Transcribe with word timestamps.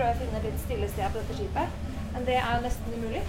prøve 0.00 0.16
å 0.16 0.20
finne 0.22 0.40
litt 0.46 0.60
stille 0.62 0.88
sted 0.88 1.12
på 1.12 1.20
dette 1.20 1.34
skipet. 1.36 1.80
Men 2.14 2.26
det 2.28 2.36
er 2.40 2.62
nesten 2.64 2.94
umulig. 2.96 3.20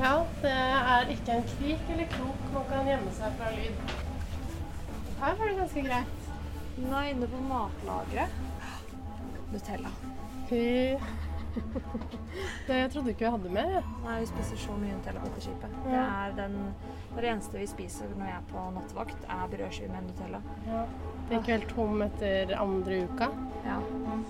Ja, 0.00 0.14
det 0.42 0.54
er 0.54 1.12
ikke 1.14 1.36
en 1.38 1.46
krik 1.52 1.92
eller 1.94 2.08
krok 2.16 2.48
man 2.52 2.66
kan 2.70 2.90
gjemme 2.90 3.12
seg 3.16 3.36
fra 3.38 3.52
lyd. 3.54 3.94
Her 5.20 5.38
var 5.38 5.48
det 5.48 5.60
ganske 5.60 5.84
greit. 5.86 6.26
Nå 6.76 6.90
er 6.98 7.06
jeg 7.06 7.14
inne 7.14 7.30
på 7.32 7.44
matlageret. 7.46 8.42
Nutella. 9.52 9.94
Fy. 10.50 10.64
Det 12.66 12.76
jeg 12.76 12.90
trodde 12.92 13.12
ikke 13.12 13.24
vi 13.24 13.30
hadde 13.32 13.50
jeg. 13.54 13.82
Nei, 14.04 14.16
vi 14.20 14.26
spiser 14.28 14.60
så 14.60 14.76
mye 14.76 14.96
Nutella 14.96 15.22
på 15.24 15.30
skipet. 15.40 15.42
skipet. 15.46 15.76
Det 15.86 16.02
er 16.02 16.34
den, 16.36 16.56
det, 17.16 17.24
eneste 17.30 17.58
vi 17.60 17.66
spiser 17.70 18.12
når 18.16 18.26
jeg 18.30 18.36
er 18.40 18.46
på 18.52 18.64
nattevakt, 18.76 19.26
er 19.36 19.50
brødskive 19.54 19.90
med 19.94 20.08
Nutella. 20.10 20.40
Det 21.30 21.40
gikk 21.40 21.52
vel 21.54 21.68
tom 21.72 22.02
etter 22.06 22.56
andre 22.60 23.02
uka, 23.08 23.30
Ja. 23.66 23.80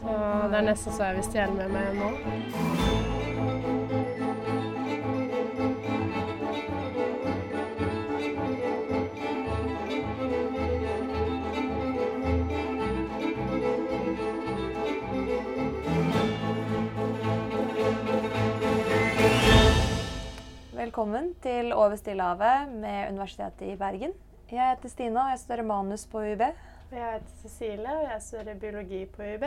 så 0.00 0.16
det 0.50 0.60
er 0.60 0.68
nesten 0.70 0.92
så 0.92 1.10
jeg 1.10 1.18
vil 1.20 1.28
stjele 1.30 1.52
med 1.59 1.68
meg 1.77 1.86
nå. 2.00 3.55
Velkommen 20.76 21.30
til 21.40 21.70
Over 21.72 21.96
Stillehavet 21.96 22.68
med 22.82 23.08
Universitetet 23.08 23.62
i 23.64 23.76
Bergen. 23.80 24.10
Jeg 24.50 24.60
heter 24.60 24.90
Stina, 24.92 25.22
og 25.22 25.30
jeg 25.32 25.38
studerer 25.40 25.64
manus 25.64 26.02
på 26.04 26.20
UiB. 26.20 26.42
Jeg 26.92 27.00
heter 27.14 27.38
Cecilie, 27.40 27.94
og 27.94 28.10
jeg 28.10 28.20
studerer 28.20 28.58
biologi 28.60 28.98
på 29.08 29.24
UiB. 29.24 29.46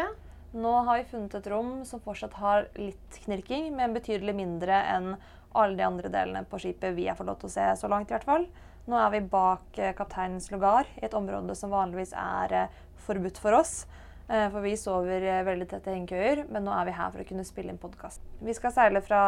Nå 0.57 0.71
har 0.87 0.97
vi 0.97 1.05
funnet 1.11 1.35
et 1.37 1.49
rom 1.53 1.69
som 1.85 2.01
fortsatt 2.01 2.33
har 2.41 2.65
litt 2.81 3.19
knirking, 3.27 3.69
men 3.77 3.93
betydelig 3.93 4.33
mindre 4.39 4.81
enn 4.95 5.11
alle 5.53 5.77
de 5.77 5.85
andre 5.85 6.09
delene 6.09 6.41
på 6.49 6.63
skipet 6.63 6.97
vi 6.97 7.05
har 7.05 7.19
fått 7.19 7.29
lov 7.29 7.37
til 7.43 7.51
å 7.51 7.55
se 7.59 7.67
så 7.83 7.93
langt. 7.93 8.09
i 8.09 8.17
hvert 8.17 8.25
fall. 8.31 8.49
Nå 8.89 8.97
er 8.97 9.13
vi 9.13 9.21
bak 9.37 9.77
eh, 9.77 9.93
kapteinens 9.93 10.49
lugar, 10.49 10.89
i 10.97 11.05
et 11.05 11.13
område 11.13 11.53
som 11.53 11.69
vanligvis 11.69 12.17
er 12.17 12.57
eh, 12.63 12.81
forbudt 13.05 13.37
for 13.37 13.61
oss. 13.61 13.83
Eh, 14.29 14.45
For 14.53 14.61
vi 14.61 14.75
sover 14.77 15.23
eh, 15.25 15.41
veldig 15.45 15.65
tett 15.71 15.87
i 15.89 15.95
hengekøyer, 15.95 16.43
men 16.53 16.67
nå 16.67 16.73
er 16.75 16.85
vi 16.85 16.93
her 16.93 17.09
for 17.09 17.23
å 17.23 17.25
kunne 17.25 17.45
spille 17.47 17.73
inn 17.73 17.81
podkast. 17.81 18.21
Vi 18.45 18.53
skal 18.53 18.73
seile 18.75 19.01
fra 19.01 19.21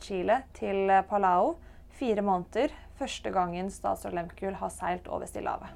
Chile 0.00 0.40
til 0.56 0.88
eh, 0.88 1.04
Palau. 1.04 1.58
Fire 1.98 2.24
måneder. 2.24 2.72
Første 2.96 3.32
gangen 3.34 3.68
Statsråd 3.74 4.16
Lehmkuhl 4.16 4.56
har 4.56 4.72
seilt 4.72 5.08
over 5.12 5.28
Stillehavet. 5.28 5.68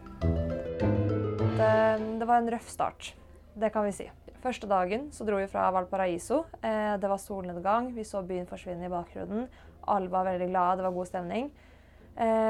Det, 1.58 1.72
det 2.20 2.28
var 2.30 2.40
en 2.40 2.50
røff 2.54 2.70
start. 2.72 3.12
Det 3.58 3.72
kan 3.74 3.84
vi 3.84 3.92
si. 3.92 4.08
Første 4.42 4.70
dagen 4.70 5.10
så 5.14 5.26
dro 5.28 5.36
vi 5.38 5.50
fra 5.50 5.68
Valparaiso. 5.74 6.44
Det 6.62 7.10
var 7.10 7.20
solnedgang. 7.20 7.90
Vi 7.94 8.06
så 8.06 8.22
byen 8.26 8.48
forsvinne 8.50 8.86
i 8.86 8.90
bakgrunnen. 8.90 9.50
Alle 9.90 10.10
var 10.10 10.30
veldig 10.30 10.48
glade. 10.50 10.78
Det 10.80 10.86
var 10.88 10.96
god 10.96 11.10
stemning. 11.10 11.50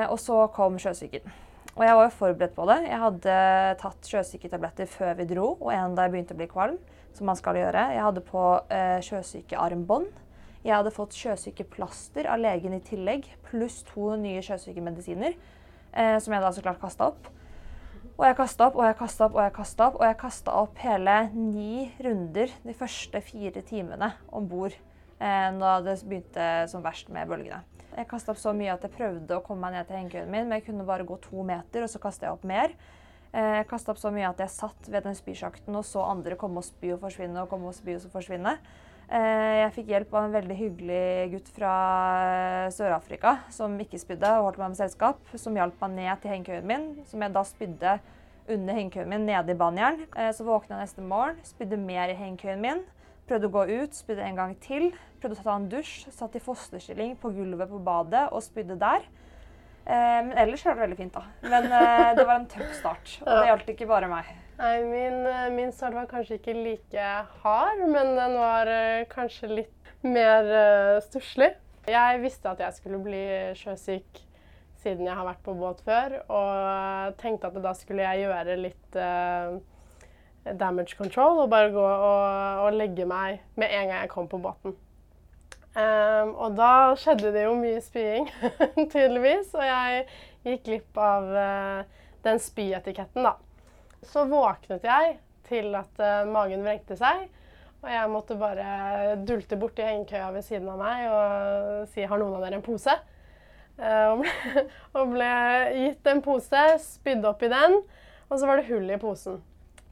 Og 0.09 0.19
så 0.21 0.39
kom 0.55 0.79
sjøsyken. 0.81 1.33
Og 1.73 1.85
jeg 1.87 1.97
var 1.97 2.05
jo 2.05 2.17
forberedt 2.19 2.57
på 2.57 2.67
det. 2.69 2.79
Jeg 2.85 3.01
hadde 3.01 3.37
tatt 3.81 4.09
sjøsyketabletter 4.11 4.89
før 4.93 5.15
vi 5.17 5.29
dro, 5.31 5.47
og 5.57 5.71
en 5.73 5.95
da 5.97 6.05
jeg 6.05 6.13
begynte 6.13 6.37
å 6.37 6.41
bli 6.41 6.49
kvalm, 6.51 6.77
som 7.17 7.29
man 7.31 7.39
skal 7.39 7.57
gjøre. 7.57 7.87
Jeg 7.97 8.05
hadde 8.05 8.25
på 8.29 8.43
eh, 8.69 8.99
sjøsykearmbånd. 9.07 10.11
Jeg 10.63 10.77
hadde 10.77 10.93
fått 10.95 11.17
sjøsykeplaster 11.17 12.29
av 12.31 12.43
legen 12.45 12.77
i 12.77 12.83
tillegg, 12.85 13.25
pluss 13.49 13.81
to 13.89 14.13
nye 14.21 14.45
sjøsykemedisiner, 14.45 15.39
eh, 15.97 16.19
som 16.23 16.37
jeg 16.37 16.45
da 16.45 16.53
så 16.53 16.65
klart 16.65 16.83
kasta 16.83 17.09
opp. 17.09 17.33
Og 18.13 18.27
jeg 18.29 18.37
kasta 18.37 18.69
opp 18.69 18.77
og 18.77 18.85
jeg 18.85 18.99
kasta 18.99 19.27
opp 19.27 19.37
og 19.39 19.43
jeg 19.43 19.55
kasta 19.57 19.89
opp. 19.89 19.99
Og 19.99 20.07
jeg 20.07 20.21
kasta 20.21 20.57
opp 20.61 20.81
hele 20.85 21.17
ni 21.33 21.89
runder 22.05 22.53
de 22.63 22.77
første 22.77 23.25
fire 23.25 23.65
timene 23.67 24.13
om 24.29 24.47
bord 24.51 24.77
eh, 24.77 25.49
da 25.57 25.79
det 25.83 26.03
begynte 26.05 26.51
som 26.71 26.85
verst 26.85 27.09
med 27.15 27.33
bølgene. 27.33 27.65
Jeg 27.97 28.09
kasta 28.09 28.33
opp 28.33 28.39
så 28.41 28.53
mye 28.57 28.73
at 28.73 28.83
jeg 28.87 28.95
prøvde 28.95 29.37
å 29.37 29.43
komme 29.45 29.67
meg 29.67 29.77
ned 29.77 29.89
til 29.89 29.99
hengekøyen 29.99 30.31
min, 30.33 30.49
men 30.49 30.59
jeg 30.59 30.67
kunne 30.71 30.87
bare 30.89 31.05
gå 31.05 31.19
to 31.21 31.43
meter, 31.45 31.85
og 31.85 31.91
så 31.93 32.01
kasta 32.01 32.27
jeg 32.27 32.37
opp 32.39 32.45
mer. 32.49 32.73
Eh, 33.33 33.59
Jeg 33.61 33.67
kasta 33.69 33.93
opp 33.93 33.99
så 34.01 34.11
mye 34.13 34.29
at 34.29 34.39
jeg 34.41 34.51
satt 34.51 34.89
ved 34.89 35.05
den 35.05 35.15
spysjakten 35.17 35.77
og 35.77 35.85
så 35.85 36.05
andre 36.05 36.37
komme 36.37 36.59
og 36.61 36.65
spy 36.65 36.93
og 36.95 37.01
forsvinne 37.01 37.43
og 37.43 37.49
komme 37.53 37.69
og 37.69 37.75
spy 37.77 37.97
og 37.97 38.09
forsvinne. 38.13 38.59
Eh, 39.11 39.63
Jeg 39.63 39.73
fikk 39.77 39.87
hjelp 39.93 40.15
av 40.15 40.25
en 40.25 40.33
veldig 40.39 40.57
hyggelig 40.57 41.31
gutt 41.35 41.49
fra 41.53 41.75
eh, 42.67 42.71
Sør-Afrika 42.73 43.39
som 43.51 43.77
ikke 43.81 44.01
spydde 44.01 44.31
og 44.39 44.49
holdt 44.51 44.59
meg 44.63 44.73
med 44.73 44.81
selskap, 44.81 45.21
som 45.37 45.55
hjalp 45.57 45.81
meg 45.85 45.91
ned 45.99 46.21
til 46.23 46.31
hengekøyen 46.33 46.67
min, 46.69 46.89
som 47.05 47.21
jeg 47.21 47.33
da 47.33 47.45
spydde 47.45 47.95
under 48.49 48.75
hengekøyen 48.75 49.09
min 49.09 49.27
nede 49.27 49.53
i 49.53 49.59
banjern. 49.59 50.01
Eh, 50.17 50.33
Så 50.33 50.45
våkna 50.45 50.79
jeg 50.81 50.89
neste 50.89 51.05
morgen, 51.05 51.37
spydde 51.45 51.77
mer 51.77 52.09
i 52.09 52.17
hengekøyen 52.17 52.61
min. 52.61 52.85
Prøvde 53.29 53.49
å 53.49 53.55
gå 53.55 53.65
ut, 53.71 53.97
spydde 53.97 54.25
en 54.27 54.39
gang 54.39 54.55
til. 54.63 54.91
Prøvde 55.23 55.39
å 55.39 55.47
ta 55.47 55.57
en 55.57 55.69
dusj, 55.73 56.07
satt 56.15 56.39
i 56.39 56.43
fosterstilling 56.43 57.17
på 57.23 57.31
gulvet 57.35 57.71
på 57.71 57.81
badet 57.83 58.27
og 58.33 58.43
spydde 58.45 58.79
der. 58.81 59.07
Eh, 59.83 60.19
men 60.27 60.35
ellers 60.39 60.65
var 60.67 60.77
det 60.77 60.85
veldig 60.87 60.99
fint, 60.99 61.15
da. 61.15 61.25
Men 61.47 61.69
eh, 61.71 62.09
det 62.19 62.27
var 62.27 62.41
en 62.41 62.49
tøff 62.51 62.75
start. 62.79 63.15
Og 63.25 63.31
det 63.31 63.53
gjaldt 63.53 63.71
ikke 63.75 63.91
bare 63.91 64.11
meg. 64.11 64.33
Nei, 64.59 64.75
min, 64.87 65.21
eh, 65.27 65.47
min 65.55 65.73
start 65.75 65.97
var 65.97 66.11
kanskje 66.11 66.41
ikke 66.41 66.57
like 66.59 67.07
hard, 67.43 67.87
men 67.87 68.15
den 68.19 68.37
var 68.39 68.71
eh, 68.71 69.07
kanskje 69.11 69.51
litt 69.51 69.95
mer 70.03 70.49
uh, 70.51 71.01
stusslig. 71.03 71.53
Jeg 71.87 72.21
visste 72.23 72.51
at 72.51 72.61
jeg 72.63 72.75
skulle 72.75 72.99
bli 73.03 73.23
sjøsyk 73.59 74.23
siden 74.83 75.07
jeg 75.07 75.15
har 75.15 75.27
vært 75.27 75.43
på 75.47 75.55
båt 75.59 75.83
før, 75.87 76.17
og 76.27 77.19
tenkte 77.23 77.51
at 77.51 77.59
da 77.63 77.75
skulle 77.79 78.07
jeg 78.07 78.25
gjøre 78.25 78.59
litt 78.59 78.99
eh, 78.99 79.59
damage 80.45 80.97
control 80.99 81.45
og 81.45 81.51
bare 81.53 81.71
gå 81.75 81.83
og, 81.83 82.65
og 82.67 82.79
legge 82.79 83.07
meg 83.09 83.43
med 83.55 83.71
en 83.71 83.91
gang 83.91 84.01
jeg 84.01 84.11
kom 84.13 84.29
på 84.31 84.41
båten. 84.43 84.75
Um, 85.73 86.35
og 86.37 86.57
da 86.59 86.93
skjedde 87.01 87.31
det 87.33 87.47
jo 87.47 87.55
mye 87.57 87.79
spying, 87.81 88.27
tydeligvis, 88.93 89.55
og 89.57 89.65
jeg 89.65 90.03
gikk 90.45 90.67
glipp 90.67 90.99
av 91.01 91.31
uh, 91.33 92.03
den 92.27 92.41
spyetiketten, 92.43 93.25
da. 93.25 93.39
Så 94.05 94.27
våknet 94.29 94.85
jeg 94.85 95.15
til 95.49 95.73
at 95.79 96.03
uh, 96.03 96.29
magen 96.29 96.67
vrengte 96.67 96.99
seg, 97.01 97.25
og 97.81 97.89
jeg 97.89 98.11
måtte 98.13 98.37
bare 98.39 99.15
dulte 99.25 99.57
borti 99.59 99.87
hengekøya 99.87 100.29
ved 100.35 100.45
siden 100.47 100.69
av 100.71 100.83
meg 100.83 101.07
og 101.09 101.89
si 101.91 102.05
'har 102.05 102.21
noen 102.21 102.37
av 102.37 102.45
dere 102.45 102.61
en 102.61 102.67
pose?' 102.67 103.01
Uh, 103.81 104.13
og, 104.13 104.21
ble, 104.21 104.35
og 105.01 105.15
ble 105.15 105.31
gitt 105.79 106.07
en 106.13 106.21
pose, 106.23 106.67
spydde 106.85 107.31
opp 107.31 107.41
i 107.43 107.49
den, 107.49 107.81
og 108.29 108.37
så 108.37 108.47
var 108.47 108.61
det 108.61 108.69
hull 108.69 108.93
i 108.93 109.01
posen. 109.01 109.41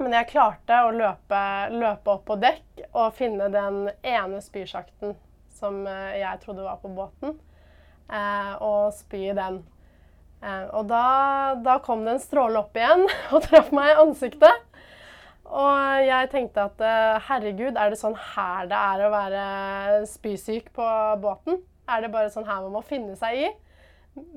Men 0.01 0.15
jeg 0.17 0.31
klarte 0.31 0.79
å 0.87 0.93
løpe, 0.97 1.41
løpe 1.77 2.15
opp 2.15 2.23
på 2.31 2.39
dekk 2.41 2.87
og 2.91 3.13
finne 3.19 3.51
den 3.53 3.83
ene 4.01 4.41
spysjakten 4.41 5.13
som 5.61 5.83
eh, 5.85 6.21
jeg 6.23 6.41
trodde 6.41 6.65
var 6.65 6.81
på 6.81 6.89
båten, 6.95 7.37
eh, 8.09 8.55
og 8.65 8.95
spy 8.97 9.27
i 9.29 9.37
den. 9.37 9.61
Eh, 10.41 10.67
og 10.73 10.89
da, 10.89 11.05
da 11.61 11.77
kom 11.85 12.07
det 12.07 12.17
en 12.17 12.23
stråle 12.23 12.63
opp 12.63 12.81
igjen 12.81 13.05
og 13.35 13.45
traff 13.45 13.69
meg 13.77 13.93
i 13.93 14.01
ansiktet. 14.07 14.67
Og 15.51 16.07
jeg 16.07 16.29
tenkte 16.31 16.69
at 16.69 16.83
herregud, 17.27 17.75
er 17.75 17.91
det 17.91 17.99
sånn 17.99 18.15
her 18.15 18.69
det 18.71 18.79
er 18.79 19.01
å 19.03 19.09
være 19.11 19.47
spysyk 20.07 20.69
på 20.77 20.87
båten? 21.21 21.59
Er 21.91 22.05
det 22.05 22.13
bare 22.15 22.31
sånn 22.31 22.47
her 22.47 22.61
man 22.63 22.77
må 22.77 22.85
finne 22.87 23.17
seg 23.19 23.49
i? 23.49 23.49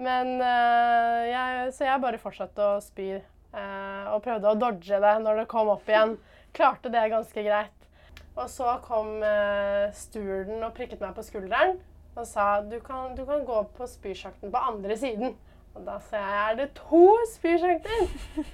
Men 0.01 0.39
jeg, 0.41 1.69
Så 1.77 1.85
jeg 1.85 2.01
bare 2.01 2.21
fortsatte 2.21 2.65
å 2.65 2.81
spy 2.81 3.19
og 3.53 4.23
prøvde 4.25 4.49
å 4.49 4.57
dodge 4.57 4.99
det 5.03 5.13
når 5.21 5.43
det 5.43 5.47
kom 5.51 5.69
opp 5.73 5.89
igjen. 5.89 6.15
Klarte 6.53 6.89
det 6.93 7.07
ganske 7.13 7.43
greit. 7.45 7.87
Og 8.33 8.49
så 8.49 8.79
kom 8.81 9.19
uh, 9.21 9.91
stewarden 9.93 10.63
og 10.65 10.73
prikket 10.73 11.01
meg 11.03 11.13
på 11.13 11.25
skulderen 11.25 11.77
og 12.13 12.25
sa 12.29 12.61
du 12.61 12.75
kan, 12.81 13.15
du 13.17 13.23
kan 13.25 13.41
gå 13.45 13.59
på 13.77 13.87
spysjakten 13.89 14.51
på 14.53 14.57
andre 14.69 14.97
siden. 14.97 15.35
Og 15.73 15.85
da 15.85 15.97
sa 16.09 16.19
jeg 16.21 16.43
er 16.51 16.59
det 16.63 16.69
to 16.77 17.07
spysjakter? 17.33 18.05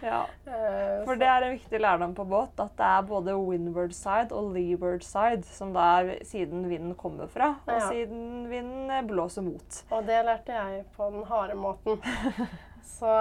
Ja. 0.00 0.22
Eh, 0.48 1.02
For 1.04 1.18
det 1.20 1.26
er 1.28 1.44
en 1.44 1.52
viktig 1.58 1.80
lærdom 1.84 2.14
på 2.16 2.24
båt, 2.24 2.54
at 2.56 2.72
det 2.78 2.86
er 2.88 3.02
både 3.04 3.34
windward 3.36 3.92
side 3.92 4.32
og 4.32 4.54
leeward 4.54 5.04
side, 5.04 5.42
som 5.44 5.74
da 5.74 5.84
er 6.00 6.22
siden 6.24 6.62
vinden 6.70 6.94
kommer 6.96 7.28
fra, 7.28 7.50
og 7.66 7.74
Ja. 7.74 7.88
siden 7.90 8.46
vinden 8.48 8.90
eh, 8.90 9.02
blåser 9.04 9.44
mot. 9.44 9.82
Og 9.90 10.06
det 10.08 10.22
lærte 10.24 10.56
jeg 10.56 10.86
på 10.96 11.10
den 11.12 11.24
harde 11.28 11.54
måten. 11.54 12.00
Så 12.86 13.12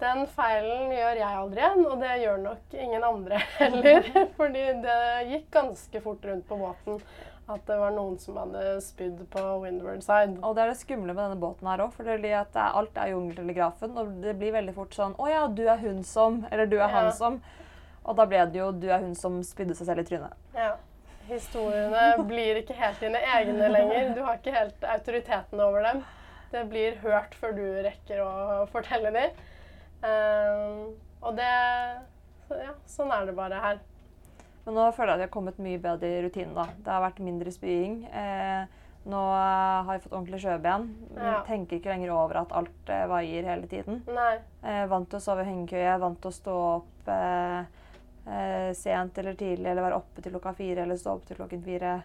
den 0.00 0.24
feilen 0.32 0.90
gjør 0.96 1.18
jeg 1.20 1.38
aldri 1.42 1.60
igjen, 1.62 1.82
og 1.86 2.00
det 2.02 2.14
gjør 2.22 2.38
nok 2.42 2.76
ingen 2.82 3.04
andre 3.04 3.40
heller. 3.60 4.08
Fordi 4.38 4.62
det 4.84 5.00
gikk 5.32 5.50
ganske 5.54 6.00
fort 6.04 6.24
rundt 6.30 6.48
på 6.48 6.58
båten 6.60 7.02
at 7.48 7.62
det 7.64 7.76
var 7.80 7.94
noen 7.96 8.18
som 8.20 8.36
hadde 8.36 8.62
spydd 8.84 9.22
på 9.32 9.42
windward 9.62 10.02
side. 10.04 10.34
Og 10.44 10.52
det 10.56 10.64
er 10.66 10.72
det 10.74 10.80
skumle 10.82 11.14
med 11.14 11.22
denne 11.22 11.38
båten 11.40 11.68
her 11.70 11.80
òg, 11.86 11.94
for 11.96 12.04
det 12.04 12.18
er 12.28 12.42
at 12.42 12.58
alt 12.66 12.98
er 13.00 13.14
jungeltelegrafen, 13.14 13.94
og 13.96 14.10
det 14.24 14.34
blir 14.40 14.52
veldig 14.58 14.74
fort 14.76 14.92
sånn 14.96 15.14
Å 15.16 15.30
ja, 15.30 15.46
du 15.48 15.62
er 15.64 15.80
hun 15.80 16.02
som 16.04 16.42
Eller 16.50 16.68
du 16.68 16.76
er 16.76 16.84
Ja. 16.88 16.90
han 16.98 17.08
som. 17.16 17.38
Og 18.04 18.16
da 18.20 18.26
ble 18.28 18.42
det 18.52 18.60
jo 18.60 18.68
du 18.72 18.88
er 18.92 19.00
hun 19.04 19.14
som 19.16 19.40
spydde 19.44 19.76
seg 19.78 19.88
selv 19.88 20.02
i 20.04 20.08
trynet. 20.10 20.36
Ja. 20.56 20.74
Historiene 21.28 22.22
blir 22.28 22.60
ikke 22.62 22.76
helt 22.76 23.00
dine 23.04 23.20
egne 23.36 23.68
lenger. 23.72 24.14
Du 24.16 24.22
har 24.24 24.38
ikke 24.40 24.54
helt 24.54 24.84
autoriteten 24.96 25.60
over 25.60 25.84
dem. 25.84 26.04
Det 26.52 26.64
blir 26.70 26.96
hørt 27.02 27.34
før 27.36 27.52
du 27.56 27.64
rekker 27.84 28.22
å 28.24 28.66
fortelle 28.72 29.10
dem. 29.12 29.30
Ehm, 30.02 30.94
og 31.22 31.36
det 31.36 31.48
Ja, 32.48 32.72
sånn 32.88 33.10
er 33.12 33.26
det 33.28 33.34
bare 33.36 33.58
her. 33.60 33.78
Men 34.64 34.74
nå 34.78 34.86
føler 34.96 35.10
jeg 35.12 35.18
at 35.18 35.20
jeg 35.20 35.28
har 35.28 35.34
kommet 35.34 35.58
mye 35.60 35.78
bedre 35.80 36.08
i 36.08 36.22
rutinen. 36.24 36.54
da. 36.54 36.64
Det 36.84 36.92
har 36.92 37.02
vært 37.10 37.18
mindre 37.20 37.52
spying. 37.52 38.06
Eh, 38.08 38.64
nå 39.08 39.20
har 39.84 39.92
jeg 39.92 40.02
fått 40.06 40.12
ordentlig 40.16 40.40
sjøben. 40.40 40.86
Ja. 41.16 41.42
Tenker 41.44 41.76
ikke 41.78 41.92
lenger 41.92 42.10
over 42.16 42.40
at 42.42 42.52
alt 42.52 42.88
eh, 42.92 43.06
vaier 43.06 43.44
hele 43.44 43.66
tiden. 43.68 44.02
Nei. 44.08 44.38
Eh, 44.64 44.86
vant 44.88 45.08
til 45.10 45.18
å 45.18 45.24
sove 45.24 45.44
i 45.44 45.48
hengekøye, 45.50 45.98
vant 46.00 46.20
til 46.20 46.30
å 46.30 46.36
stå 46.38 46.56
opp 46.76 47.08
eh, 47.08 47.64
eh, 48.28 48.72
sent 48.76 49.18
eller 49.18 49.34
tidlig, 49.40 49.66
eller 49.68 49.82
være 49.90 50.00
oppe 50.00 50.22
til 50.24 50.32
klokka 50.32 50.54
fire 50.56 50.84
eller 50.86 50.96
stå 50.96 51.12
opp 51.18 51.26
til 51.28 51.36
klokken 51.36 51.62
fire. 51.64 51.98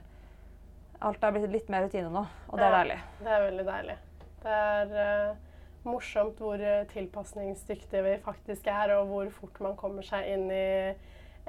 Alt 1.04 1.22
har 1.24 1.32
blitt 1.36 1.52
litt 1.52 1.70
mer 1.72 1.84
rutine 1.88 2.10
nå, 2.12 2.26
og 2.50 2.58
det 2.60 2.64
er 2.68 2.72
Ja. 2.72 2.84
deilig. 2.84 3.00
Det 3.24 3.32
er 3.32 3.42
veldig 3.52 3.66
deilig. 3.72 3.98
Det 4.44 4.54
er 4.54 4.94
eh, 5.04 5.42
morsomt 5.88 6.40
hvor 6.44 6.60
eh, 6.60 6.86
tilpasningsdyktige 6.92 8.04
vi 8.06 8.20
faktisk 8.26 8.68
er, 8.68 8.96
og 8.98 9.10
hvor 9.12 9.34
fort 9.40 9.60
man 9.64 9.76
kommer 9.80 10.06
seg 10.06 10.30
inn 10.36 10.48
i 10.52 10.68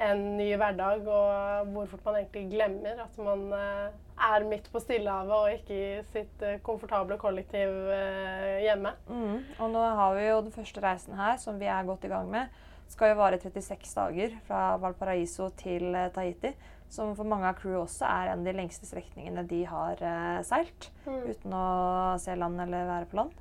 en 0.05 0.23
ny 0.38 0.49
hverdag, 0.58 1.06
og 1.06 1.70
hvor 1.75 1.87
fort 1.91 2.08
man 2.08 2.19
egentlig 2.19 2.49
glemmer 2.50 3.02
at 3.05 3.19
man 3.23 3.46
eh, 3.55 3.94
er 4.35 4.46
midt 4.49 4.67
på 4.73 4.82
Stillehavet 4.82 5.35
og 5.35 5.55
ikke 5.55 5.79
i 5.79 6.02
sitt 6.11 6.43
eh, 6.43 6.61
komfortable 6.67 7.19
kollektiv 7.20 7.75
eh, 7.94 8.64
hjemme. 8.67 8.94
Mm. 9.08 9.40
Og 9.58 9.75
nå 9.75 9.82
har 10.00 10.14
vi 10.19 10.29
jo 10.29 10.40
den 10.47 10.55
første 10.55 10.82
reisen 10.82 11.19
her, 11.19 11.38
som 11.43 11.61
vi 11.61 11.70
er 11.70 11.87
godt 11.87 12.06
i 12.06 12.12
gang 12.12 12.31
med. 12.31 12.62
Skal 12.90 13.14
jo 13.14 13.20
vare 13.23 13.38
36 13.40 13.94
dager 13.97 14.35
fra 14.49 14.76
Valparaiso 14.82 15.50
til 15.58 15.94
eh, 15.94 16.11
Tahiti. 16.14 16.55
Som 16.93 17.15
for 17.19 17.27
mange 17.27 17.49
av 17.49 17.57
crew 17.59 17.81
også 17.81 18.07
er 18.07 18.33
en 18.33 18.43
av 18.45 18.49
de 18.49 18.55
lengste 18.55 18.87
strekningene 18.87 19.47
de 19.51 19.65
har 19.67 20.01
eh, 20.05 20.41
seilt. 20.47 20.91
Mm. 21.07 21.23
Uten 21.31 21.57
å 21.57 21.67
se 22.23 22.37
land 22.39 22.61
eller 22.67 22.91
være 22.91 23.11
på 23.11 23.19
land. 23.19 23.41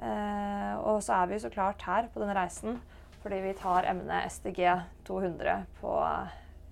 Eh, 0.00 0.74
og 0.80 1.02
så 1.04 1.20
er 1.20 1.30
vi 1.30 1.40
så 1.40 1.52
klart 1.52 1.82
her 1.84 2.08
på 2.12 2.22
denne 2.22 2.36
reisen 2.36 2.80
fordi 3.20 3.40
vi 3.44 3.52
tar 3.52 3.84
emnet 3.84 4.32
SDG 4.32 4.62
200 5.04 5.56
på, 5.80 5.92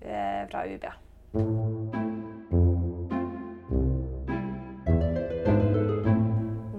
eh, 0.01 0.47
fra 0.49 0.63
UiB. 0.65 0.87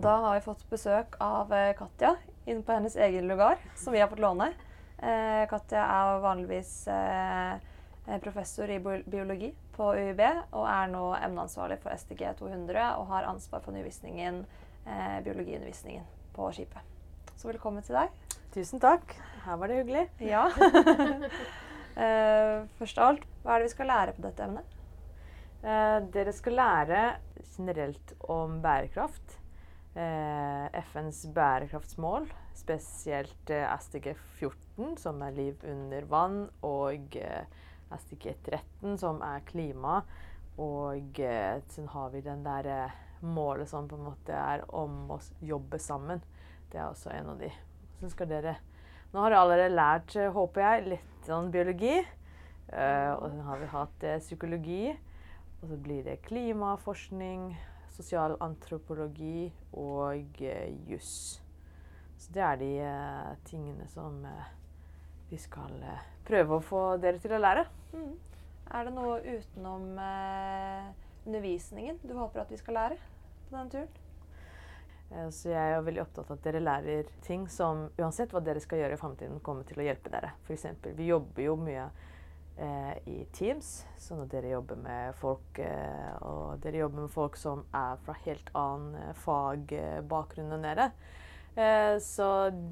Da 0.02 0.16
har 0.24 0.34
vi 0.34 0.42
fått 0.42 0.64
besøk 0.70 1.14
av 1.22 1.52
eh, 1.54 1.70
Katja 1.78 2.16
inne 2.50 2.64
på 2.66 2.74
hennes 2.74 2.96
egen 2.96 3.28
lugar, 3.30 3.62
som 3.76 3.94
vi 3.94 4.00
har 4.02 4.08
fått 4.10 4.22
låne. 4.22 4.50
Eh, 4.98 5.46
Katja 5.48 5.84
er 5.86 6.22
vanligvis 6.24 6.72
eh, 6.90 7.69
professor 8.22 8.70
i 8.70 8.78
biologi 8.80 9.50
på 9.76 9.92
UiB 9.94 10.22
og 10.56 10.64
er 10.66 10.90
nå 10.92 11.04
emneansvarlig 11.20 11.78
for 11.82 11.94
SDG 11.94 12.24
200 12.38 12.86
og 12.98 13.06
har 13.12 13.28
ansvar 13.28 13.62
for 13.62 13.72
undervisningen, 13.74 14.44
eh, 14.86 15.20
biologiundervisningen 15.24 16.04
på 16.34 16.50
skipet. 16.52 16.82
Så 17.36 17.48
velkommen 17.48 17.84
til 17.86 17.96
deg. 17.96 18.12
Tusen 18.54 18.82
takk. 18.82 19.14
Her 19.44 19.56
var 19.56 19.70
det 19.70 19.80
hyggelig. 19.80 20.06
Ja. 20.20 20.46
eh, 22.04 22.66
først 22.80 22.98
av 22.98 23.12
alt, 23.12 23.26
hva 23.42 23.54
er 23.54 23.62
det 23.62 23.70
vi 23.70 23.74
skal 23.76 23.92
lære 23.92 24.16
på 24.16 24.24
dette 24.26 24.46
emnet? 24.48 24.78
Eh, 25.60 25.98
dere 26.12 26.32
skal 26.32 26.58
lære 26.58 27.04
generelt 27.54 28.14
om 28.28 28.58
bærekraft. 28.64 29.38
Eh, 29.94 30.66
FNs 30.92 31.24
bærekraftsmål, 31.34 32.28
spesielt 32.54 33.50
eh, 33.50 33.66
SDG 33.80 34.12
14, 34.38 34.96
som 35.02 35.22
er 35.26 35.34
liv 35.34 35.64
under 35.66 36.06
vann, 36.12 36.44
og 36.62 37.16
eh, 37.18 37.42
SDG 37.94 38.34
13, 38.46 38.98
som 39.00 39.22
er 39.26 39.46
klima. 39.46 40.00
Og 40.60 41.20
eh, 41.20 41.60
så 41.68 41.86
har 41.94 42.10
vi 42.10 42.22
den 42.24 42.44
der 42.44 42.68
eh, 42.68 42.98
målet 43.20 43.68
som 43.68 43.88
på 43.88 43.96
en 43.96 44.08
måte 44.10 44.36
er 44.36 44.64
om 44.76 45.10
å 45.14 45.18
jobbe 45.44 45.78
sammen. 45.80 46.22
Det 46.70 46.78
er 46.78 46.88
også 46.88 47.12
en 47.14 47.34
av 47.34 47.40
de. 47.40 47.50
Så 48.00 48.12
skal 48.14 48.30
dere 48.30 48.58
Nå 49.10 49.24
har 49.24 49.32
dere 49.32 49.42
allerede 49.42 49.74
lært, 49.74 50.14
eh, 50.14 50.30
håper 50.30 50.62
jeg, 50.62 50.82
litt 50.92 51.26
sånn 51.26 51.48
biologi. 51.50 51.96
Uh, 52.70 53.16
og 53.18 53.32
så 53.32 53.40
har 53.48 53.58
vi 53.58 53.70
hatt 53.72 54.04
uh, 54.06 54.18
psykologi. 54.22 54.84
Og 55.58 55.72
så 55.72 55.78
blir 55.82 56.04
det 56.06 56.20
klimaforskning, 56.28 57.48
sosial 57.90 58.36
antropologi 58.38 59.48
og 59.74 60.38
uh, 60.38 60.68
juss. 60.86 61.40
Så 62.20 62.30
det 62.36 62.44
er 62.46 62.60
de 62.60 62.70
tingene 63.48 63.88
som 63.90 64.20
vi 65.30 65.38
skal 65.40 65.72
prøve 66.28 66.58
å 66.58 66.62
få 66.62 66.82
dere 67.00 67.18
til 67.18 67.32
å 67.32 67.40
lære. 67.40 67.64
Mm. 67.92 68.12
Er 68.70 68.86
det 68.86 68.92
noe 68.94 69.16
utenom 69.24 69.98
eh, 69.98 70.90
undervisningen 71.26 71.98
du 72.04 72.14
håper 72.14 72.44
at 72.44 72.52
vi 72.52 72.58
skal 72.60 72.78
lære 72.78 73.00
på 73.48 73.56
denne 73.56 73.72
turen? 73.72 73.88
Eh, 75.10 75.30
Så 75.34 75.50
jeg 75.50 75.74
er 75.74 75.82
veldig 75.82 76.04
opptatt 76.04 76.30
av 76.30 76.38
at 76.38 76.44
dere 76.46 76.62
lærer 76.62 77.10
ting 77.26 77.48
som 77.50 77.88
uansett 77.98 78.30
hva 78.34 78.42
dere 78.46 78.62
skal 78.62 78.78
gjøre 78.82 78.94
i 78.94 79.00
fremtiden, 79.00 79.42
kommer 79.42 79.66
til 79.66 79.82
å 79.82 79.88
hjelpe 79.88 80.12
dere. 80.12 80.36
For 80.46 80.54
eksempel, 80.54 80.94
vi 80.94 81.10
jobber 81.10 81.42
jo 81.48 81.56
mye 81.58 81.88
eh, 82.56 82.94
i 83.10 83.24
Teams, 83.34 83.72
så 83.98 84.18
når 84.18 84.30
dere 84.36 84.54
jobber 84.54 84.78
med 84.78 85.18
folk 85.18 85.58
eh, 85.64 86.12
og 86.22 86.60
dere 86.62 86.84
jobber 86.84 87.08
med 87.08 87.14
folk 87.14 87.40
som 87.40 87.64
er 87.74 87.98
fra 88.04 88.14
helt 88.22 88.54
annen 88.54 88.94
eh, 89.02 89.16
fagbakgrunn 89.24 90.54
enn 90.54 90.68
dere. 90.68 90.92
Eh, 91.58 91.96
så 91.98 92.26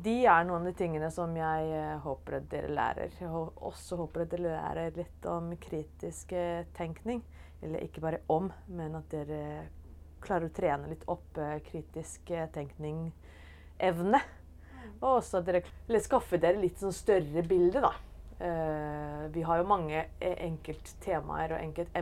de 0.05 0.15
er 0.31 0.45
noen 0.47 0.63
av 0.63 0.69
de 0.71 0.77
tingene 0.79 1.09
som 1.13 1.33
jeg 1.37 1.71
eh, 1.75 1.97
håper 2.05 2.39
at 2.39 2.47
dere 2.53 2.71
lærer. 2.73 3.17
Hå- 3.27 3.51
også 3.71 3.99
håper 4.05 4.25
at 4.25 4.33
dere 4.33 4.53
lærer 4.55 4.95
litt 4.97 5.27
om 5.29 5.51
kritisk 5.61 6.33
eh, 6.39 6.63
tenkning. 6.79 7.25
Eller 7.63 7.83
ikke 7.83 8.05
bare 8.05 8.21
om, 8.31 8.53
men 8.71 8.95
at 8.95 9.09
dere 9.11 9.41
klarer 10.23 10.47
å 10.47 10.55
trene 10.55 10.91
litt 10.91 11.03
opp 11.11 11.39
kritisk 11.67 12.31
tenkning-evne. 12.55 14.21
Og 15.01 15.09
også 15.17 15.41
at 15.41 15.49
dere 15.49 15.63
eller 15.89 16.03
skaffer 16.03 16.39
dere 16.43 16.63
litt 16.63 16.79
sånn 16.79 16.95
større 16.95 17.43
bilde, 17.47 17.83
da. 17.83 17.93
Vi 19.35 19.43
har 19.43 19.59
jo 19.59 19.67
mange 19.67 20.05
enkelttemaer 20.23 21.57
og 21.57 21.59
enkelt 21.63 21.97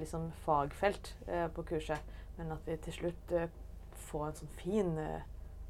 liksom 0.00 0.26
fagfelt 0.44 1.14
på 1.56 1.64
kurset. 1.72 2.12
Men 2.36 2.52
at 2.56 2.68
vi 2.68 2.76
til 2.84 2.96
slutt 2.98 3.32
får 4.10 4.26
en 4.26 4.38
sånn 4.42 4.54
fin, 4.60 4.92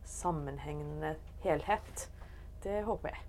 sammenhengende 0.05 1.17
helhet. 1.43 2.11
Det 2.63 2.83
håper 2.87 3.09
jeg. 3.09 3.25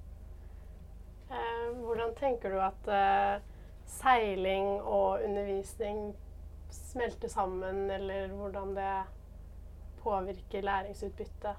Eh, 1.32 1.78
hvordan 1.78 2.16
tenker 2.20 2.54
du 2.54 2.60
at 2.62 2.90
eh, 2.94 3.42
seiling 3.86 4.82
og 4.82 5.24
undervisning 5.26 6.16
smelter 6.70 7.28
sammen, 7.28 7.90
eller 7.92 8.28
hvordan 8.28 8.76
det 8.76 8.94
påvirker 10.04 10.62
læringsutbyttet 10.62 11.56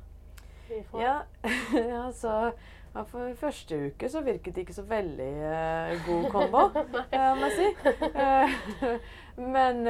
vi 0.69 0.83
får? 0.91 1.01
Ja, 1.01 1.19
altså 2.07 2.53
ja, 2.95 3.03
For 3.03 3.35
første 3.35 3.87
uke 3.87 4.09
så 4.09 4.21
virket 4.21 4.55
det 4.55 4.61
ikke 4.61 4.75
så 4.75 4.83
veldig 4.83 5.31
eh, 5.51 6.07
god 6.07 6.31
kombo, 6.31 6.59
eh, 7.15 7.31
må 7.37 7.49
jeg 7.51 7.57
si. 7.59 7.91
Eh, 8.15 8.55
men 9.57 9.87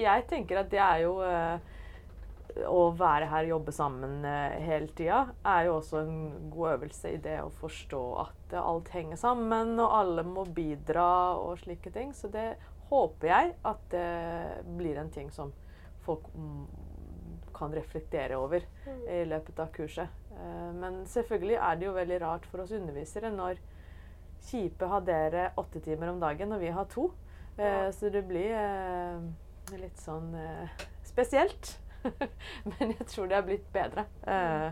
jeg 0.00 0.24
tenker 0.28 0.58
at 0.58 0.70
det 0.70 0.80
er 0.82 0.96
jo 1.04 1.20
Å 2.66 2.80
være 2.98 3.26
her 3.30 3.44
og 3.44 3.50
jobbe 3.52 3.72
sammen 3.76 4.24
eh, 4.26 4.56
hele 4.64 4.88
tida 4.98 5.20
er 5.46 5.66
jo 5.68 5.76
også 5.78 6.00
en 6.02 6.16
god 6.50 6.72
øvelse 6.78 7.12
i 7.14 7.20
det 7.22 7.36
å 7.44 7.50
forstå 7.60 8.00
at 8.24 8.54
alt 8.58 8.88
henger 8.94 9.16
sammen, 9.20 9.76
og 9.78 9.92
alle 10.00 10.24
må 10.26 10.44
bidra 10.56 11.36
og 11.38 11.58
slike 11.62 11.92
ting. 11.94 12.10
Så 12.16 12.30
det 12.32 12.56
håper 12.90 13.28
jeg 13.28 13.54
at 13.68 13.80
det 13.92 14.64
blir 14.78 14.98
en 14.98 15.10
ting 15.14 15.30
som 15.30 15.52
folk 16.06 16.24
mm, 16.34 16.66
kan 17.54 17.74
reflektere 17.74 18.38
over 18.38 18.64
Mm. 18.88 19.02
i 19.12 19.24
løpet 19.28 19.58
av 19.60 19.68
kurset. 19.74 20.08
Eh, 20.32 20.72
Men 20.72 21.02
selvfølgelig 21.06 21.58
er 21.60 21.76
det 21.76 21.86
jo 21.86 21.92
veldig 21.92 22.20
rart 22.22 22.46
for 22.46 22.62
oss 22.64 22.72
undervisere 22.72 23.30
når 23.34 23.58
Kjipe 24.48 24.86
har 24.88 25.00
dere 25.04 25.50
åtte 25.58 25.80
timer 25.84 26.08
om 26.12 26.20
dagen, 26.22 26.52
og 26.52 26.60
vi 26.62 26.70
har 26.72 26.84
to. 26.88 27.10
Eh. 27.58 27.90
Så 27.92 28.08
det 28.10 28.22
blir 28.28 28.54
litt 29.76 29.98
sånn 30.00 30.30
spesielt. 31.04 31.74
Men 32.72 32.94
jeg 32.96 33.06
tror 33.12 33.28
det 33.30 33.36
har 33.38 33.46
blitt 33.46 33.68
bedre 33.74 34.04
eh, 34.26 34.70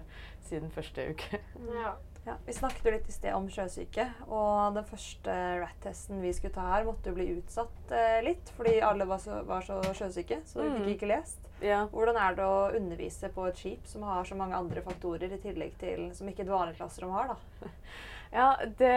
siden 0.49 0.71
første 0.75 1.11
uke. 1.12 1.40
Ja. 1.75 1.97
Ja, 2.26 2.33
vi 2.43 2.50
snakket 2.57 2.83
jo 2.83 2.90
litt 2.90 3.07
i 3.07 3.12
sted 3.14 3.31
om 3.37 3.45
sjøsyke, 3.47 4.02
og 4.26 4.75
den 4.75 4.83
første 4.88 5.31
RAT-testen 5.61 6.19
vi 6.25 6.33
skulle 6.35 6.57
ta 6.57 6.64
her, 6.73 6.83
måtte 6.88 7.12
jo 7.12 7.14
bli 7.14 7.26
utsatt 7.37 7.93
eh, 7.95 8.16
litt, 8.26 8.50
fordi 8.57 8.81
alle 8.83 9.07
var 9.07 9.21
så, 9.23 9.37
var 9.47 9.62
så 9.62 9.76
sjøsyke, 9.95 10.40
så 10.50 10.64
vi 10.64 10.73
Mm. 10.73 10.81
fikk 10.81 10.88
ikke 10.97 11.11
lest. 11.12 11.47
Ja. 11.62 11.85
Hvordan 11.93 12.19
er 12.19 12.35
det 12.35 12.43
å 12.50 12.57
undervise 12.75 13.31
på 13.31 13.47
et 13.47 13.62
skip 13.62 13.87
som 13.87 14.02
har 14.11 14.26
så 14.26 14.35
mange 14.35 14.59
andre 14.59 14.83
faktorer 14.83 15.37
i 15.37 15.38
tillegg 15.38 15.78
til 15.78 16.09
som 16.19 16.26
ikke 16.33 16.43
et 16.43 16.50
vanlig 16.50 16.75
klasserom 16.81 17.14
har, 17.14 17.31
da? 17.37 17.71
Ja, 18.35 18.49
det, 18.83 18.93